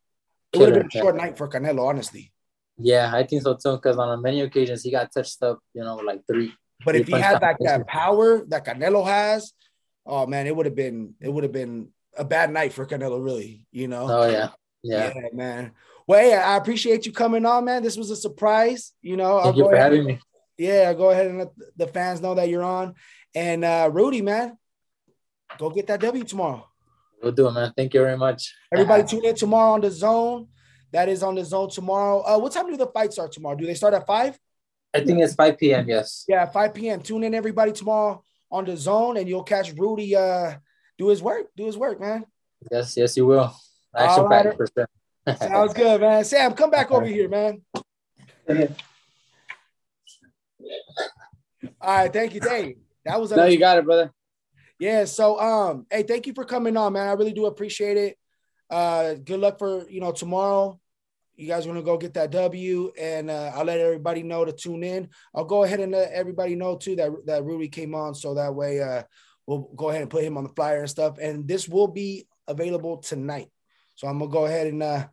it 0.53 0.59
would 0.59 0.69
have 0.69 0.89
been 0.89 0.99
a 0.99 1.01
short 1.01 1.15
night 1.15 1.37
for 1.37 1.47
Canelo, 1.47 1.87
honestly. 1.87 2.31
Yeah, 2.77 3.11
I 3.13 3.23
think 3.23 3.43
so 3.43 3.55
too. 3.55 3.73
Because 3.73 3.97
on 3.97 4.21
many 4.21 4.41
occasions 4.41 4.83
he 4.83 4.91
got 4.91 5.11
touched 5.11 5.41
up, 5.43 5.59
you 5.73 5.83
know, 5.83 5.95
like 5.97 6.21
three. 6.27 6.53
But 6.85 6.93
three 6.93 7.01
if 7.01 7.07
he 7.07 7.13
had 7.13 7.41
like 7.41 7.57
that 7.59 7.87
power 7.87 8.45
that 8.47 8.65
Canelo 8.65 9.05
has, 9.05 9.53
oh 10.05 10.25
man, 10.25 10.47
it 10.47 10.55
would 10.55 10.65
have 10.65 10.75
been 10.75 11.15
it 11.19 11.29
would 11.29 11.43
have 11.43 11.53
been 11.53 11.89
a 12.17 12.23
bad 12.23 12.51
night 12.51 12.73
for 12.73 12.85
Canelo, 12.85 13.23
really. 13.23 13.65
You 13.71 13.87
know. 13.87 14.07
Oh 14.09 14.29
yeah, 14.29 14.49
yeah, 14.83 15.13
yeah 15.15 15.27
man. 15.33 15.71
Well, 16.05 16.19
hey, 16.19 16.35
I 16.35 16.57
appreciate 16.57 17.05
you 17.05 17.13
coming 17.13 17.45
on, 17.45 17.65
man. 17.65 17.81
This 17.81 17.95
was 17.95 18.09
a 18.09 18.15
surprise. 18.15 18.93
You 19.01 19.17
know, 19.17 19.37
Thank 19.41 19.55
I'll 19.55 19.57
you 19.57 19.69
for 19.69 19.75
having 19.75 20.05
me. 20.05 20.19
Yeah, 20.57 20.93
go 20.93 21.09
ahead 21.09 21.27
and 21.27 21.39
let 21.39 21.51
the 21.77 21.87
fans 21.87 22.21
know 22.21 22.35
that 22.35 22.49
you're 22.49 22.63
on. 22.63 22.95
And 23.33 23.63
uh 23.63 23.89
Rudy, 23.91 24.21
man, 24.21 24.57
go 25.57 25.69
get 25.69 25.87
that 25.87 26.01
W 26.01 26.23
tomorrow. 26.23 26.67
We'll 27.23 27.31
do 27.31 27.47
it, 27.47 27.51
man. 27.53 27.73
Thank 27.75 27.93
you 27.93 28.01
very 28.01 28.17
much. 28.17 28.53
Everybody 28.71 29.03
tune 29.03 29.23
in 29.23 29.33
tomorrow 29.33 29.71
on 29.73 29.81
the 29.81 29.89
zone. 29.89 30.49
That 30.91 31.07
is 31.07 31.23
on 31.23 31.35
the 31.35 31.45
zone 31.45 31.69
tomorrow. 31.69 32.21
Uh, 32.21 32.37
what 32.37 32.51
time 32.51 32.69
do 32.69 32.75
the 32.75 32.87
fights 32.87 33.15
start 33.15 33.31
tomorrow? 33.31 33.55
Do 33.55 33.65
they 33.65 33.73
start 33.73 33.93
at 33.93 34.05
five? 34.05 34.37
I 34.93 34.99
think 34.99 35.19
it's 35.21 35.33
5 35.33 35.57
p.m. 35.57 35.87
Yes. 35.87 36.25
Yeah, 36.27 36.45
5 36.45 36.73
p.m. 36.73 37.01
Tune 37.01 37.23
in 37.23 37.33
everybody 37.33 37.71
tomorrow 37.71 38.23
on 38.51 38.65
the 38.65 38.77
zone, 38.77 39.17
and 39.17 39.27
you'll 39.27 39.43
catch 39.43 39.73
Rudy 39.73 40.15
uh 40.15 40.55
do 40.97 41.07
his 41.07 41.21
work. 41.21 41.47
Do 41.55 41.65
his 41.65 41.77
work, 41.77 41.99
man. 41.99 42.25
Yes, 42.69 42.95
yes, 42.97 43.17
you 43.17 43.25
will. 43.25 43.55
Action 43.95 44.25
right. 44.25 44.55
for 44.55 44.67
sure. 44.67 44.87
Sounds 45.37 45.73
good, 45.73 46.01
man. 46.01 46.23
Sam, 46.25 46.53
come 46.53 46.69
back 46.69 46.91
over 46.91 47.05
here, 47.05 47.29
man. 47.29 47.61
All 51.81 51.97
right, 51.97 52.11
thank 52.11 52.33
you, 52.33 52.41
Dave. 52.41 52.77
That 53.05 53.19
was 53.19 53.31
a 53.31 53.37
no, 53.37 53.45
you 53.45 53.57
got 53.57 53.77
it, 53.77 53.85
brother. 53.85 54.11
Yeah. 54.79 55.05
So, 55.05 55.39
um, 55.39 55.85
hey, 55.91 56.03
thank 56.03 56.27
you 56.27 56.33
for 56.33 56.45
coming 56.45 56.77
on, 56.77 56.93
man. 56.93 57.07
I 57.07 57.13
really 57.13 57.33
do 57.33 57.45
appreciate 57.45 57.97
it. 57.97 58.17
Uh, 58.69 59.15
good 59.15 59.39
luck 59.39 59.59
for 59.59 59.87
you 59.89 60.01
know 60.01 60.11
tomorrow. 60.11 60.79
You 61.35 61.47
guys 61.47 61.65
want 61.65 61.79
to 61.79 61.83
go 61.83 61.97
get 61.97 62.13
that 62.13 62.31
W, 62.31 62.91
and 62.99 63.29
uh, 63.29 63.51
I'll 63.55 63.65
let 63.65 63.79
everybody 63.79 64.23
know 64.23 64.45
to 64.45 64.51
tune 64.51 64.83
in. 64.83 65.09
I'll 65.33 65.45
go 65.45 65.63
ahead 65.63 65.79
and 65.79 65.91
let 65.91 66.11
everybody 66.11 66.55
know 66.55 66.75
too 66.77 66.95
that 66.95 67.11
that 67.25 67.43
Rudy 67.43 67.69
came 67.69 67.95
on, 67.95 68.15
so 68.15 68.33
that 68.35 68.53
way 68.53 68.81
uh, 68.81 69.03
we'll 69.45 69.69
go 69.75 69.89
ahead 69.89 70.01
and 70.01 70.11
put 70.11 70.23
him 70.23 70.37
on 70.37 70.43
the 70.43 70.49
flyer 70.49 70.79
and 70.79 70.89
stuff. 70.89 71.17
And 71.19 71.47
this 71.47 71.67
will 71.67 71.87
be 71.87 72.27
available 72.47 72.97
tonight. 72.97 73.49
So 73.95 74.07
I'm 74.07 74.19
gonna 74.19 74.31
go 74.31 74.45
ahead 74.45 74.67
and 74.67 74.81
uh, 74.81 75.07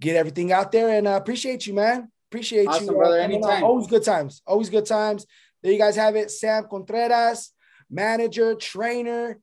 get 0.00 0.16
everything 0.16 0.52
out 0.52 0.72
there. 0.72 0.90
And 0.90 1.06
uh, 1.06 1.16
appreciate 1.16 1.66
you, 1.66 1.74
man. 1.74 2.10
Appreciate 2.30 2.66
awesome, 2.66 2.86
you, 2.86 2.92
brother. 2.94 3.18
Anytime. 3.18 3.62
Always 3.62 3.86
good 3.86 4.04
times. 4.04 4.42
Always 4.46 4.70
good 4.70 4.86
times. 4.86 5.26
There 5.62 5.72
you 5.72 5.78
guys 5.78 5.96
have 5.96 6.16
it. 6.16 6.30
Sam 6.30 6.66
Contreras 6.68 7.52
manager, 7.90 8.54
trainer. 8.54 9.38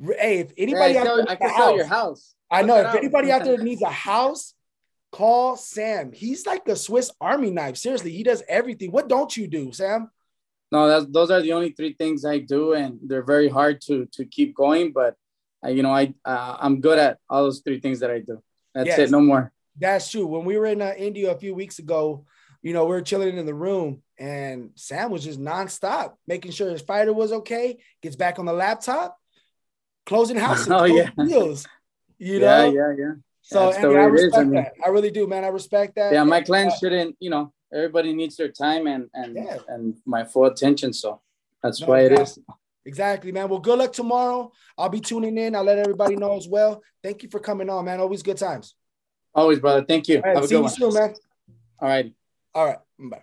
Hey, 0.00 0.40
if 0.40 0.52
anybody 0.56 0.94
hey, 0.94 0.98
I, 1.00 1.04
sell, 1.04 1.24
I 1.28 1.36
can 1.36 1.48
house, 1.48 1.58
sell 1.58 1.76
your 1.76 1.86
house. 1.86 2.34
I 2.50 2.62
know 2.62 2.76
if 2.76 2.94
anybody 2.94 3.30
out 3.30 3.44
there 3.44 3.58
needs 3.58 3.82
a 3.82 3.90
house, 3.90 4.54
call 5.12 5.56
Sam. 5.56 6.12
He's 6.12 6.46
like 6.46 6.64
the 6.64 6.76
Swiss 6.76 7.10
Army 7.20 7.50
knife. 7.50 7.76
Seriously, 7.76 8.12
he 8.12 8.22
does 8.22 8.42
everything. 8.48 8.90
What 8.90 9.08
don't 9.08 9.34
you 9.36 9.46
do, 9.46 9.72
Sam? 9.72 10.10
No, 10.72 10.88
that's, 10.88 11.06
those 11.06 11.30
are 11.30 11.40
the 11.40 11.52
only 11.52 11.70
three 11.70 11.92
things 11.92 12.24
I 12.24 12.38
do, 12.38 12.72
and 12.72 12.98
they're 13.02 13.24
very 13.24 13.48
hard 13.48 13.80
to 13.82 14.06
to 14.12 14.24
keep 14.24 14.56
going. 14.56 14.92
But 14.92 15.14
uh, 15.64 15.68
you 15.68 15.82
know, 15.82 15.92
I 15.92 16.14
uh, 16.24 16.56
I'm 16.58 16.80
good 16.80 16.98
at 16.98 17.18
all 17.30 17.44
those 17.44 17.60
three 17.60 17.80
things 17.80 18.00
that 18.00 18.10
I 18.10 18.18
do. 18.18 18.42
That's 18.74 18.88
yes, 18.88 18.98
it, 18.98 19.10
no 19.10 19.20
more. 19.20 19.52
That's 19.78 20.10
true. 20.10 20.26
When 20.26 20.44
we 20.44 20.58
were 20.58 20.66
in 20.66 20.82
uh, 20.82 20.94
Indio 20.96 21.30
a 21.30 21.38
few 21.38 21.54
weeks 21.54 21.78
ago, 21.78 22.26
you 22.62 22.72
know, 22.72 22.84
we 22.84 22.90
were 22.90 23.02
chilling 23.02 23.36
in 23.36 23.46
the 23.46 23.54
room, 23.54 24.02
and 24.18 24.70
Sam 24.74 25.10
was 25.10 25.24
just 25.24 25.40
nonstop, 25.40 26.14
making 26.26 26.52
sure 26.52 26.70
his 26.70 26.82
fighter 26.82 27.12
was 27.12 27.32
okay. 27.32 27.78
Gets 28.02 28.16
back 28.16 28.38
on 28.38 28.46
the 28.46 28.52
laptop, 28.52 29.18
closing 30.06 30.36
houses, 30.46 30.68
oh 30.70 30.84
yeah, 30.84 31.10
deals. 31.26 31.66
You 32.18 32.40
know, 32.40 32.70
yeah, 32.70 32.72
yeah, 32.72 32.94
yeah. 32.98 33.12
So 33.42 33.70
I 33.70 33.82
respect 33.82 34.36
I 34.36 34.44
mean. 34.44 34.66
I 34.84 34.88
really 34.88 35.10
do, 35.10 35.26
man. 35.26 35.44
I 35.44 35.48
respect 35.48 35.96
that. 35.96 36.12
Yeah, 36.12 36.24
my 36.24 36.40
clients 36.40 36.76
uh, 36.76 36.78
shouldn't. 36.78 37.16
You 37.20 37.30
know, 37.30 37.52
everybody 37.72 38.14
needs 38.14 38.36
their 38.36 38.48
time 38.48 38.86
and 38.86 39.08
and 39.12 39.34
yeah. 39.34 39.58
and 39.68 39.96
my 40.06 40.24
full 40.24 40.46
attention. 40.46 40.92
So 40.92 41.20
that's 41.62 41.80
no, 41.80 41.88
why 41.88 42.00
it 42.00 42.12
is. 42.12 42.38
Exactly, 42.86 43.32
man. 43.32 43.48
Well, 43.48 43.60
good 43.60 43.78
luck 43.78 43.92
tomorrow. 43.92 44.52
I'll 44.76 44.90
be 44.90 45.00
tuning 45.00 45.38
in. 45.38 45.54
I'll 45.54 45.64
let 45.64 45.78
everybody 45.78 46.16
know 46.16 46.36
as 46.36 46.46
well. 46.46 46.82
Thank 47.02 47.22
you 47.22 47.30
for 47.30 47.40
coming 47.40 47.70
on, 47.70 47.84
man. 47.84 48.00
Always 48.00 48.22
good 48.22 48.36
times. 48.36 48.74
Always, 49.34 49.58
brother. 49.58 49.84
Thank 49.86 50.08
you. 50.08 50.20
Right, 50.20 50.34
Have 50.34 50.44
a 50.44 50.48
see 50.48 50.54
good 50.54 50.58
you 50.58 50.62
one. 50.62 50.72
soon, 50.72 50.94
man. 50.94 51.14
All 51.80 51.88
right. 51.88 52.12
All 52.54 52.66
right. 52.66 52.78
Bye. 52.98 53.22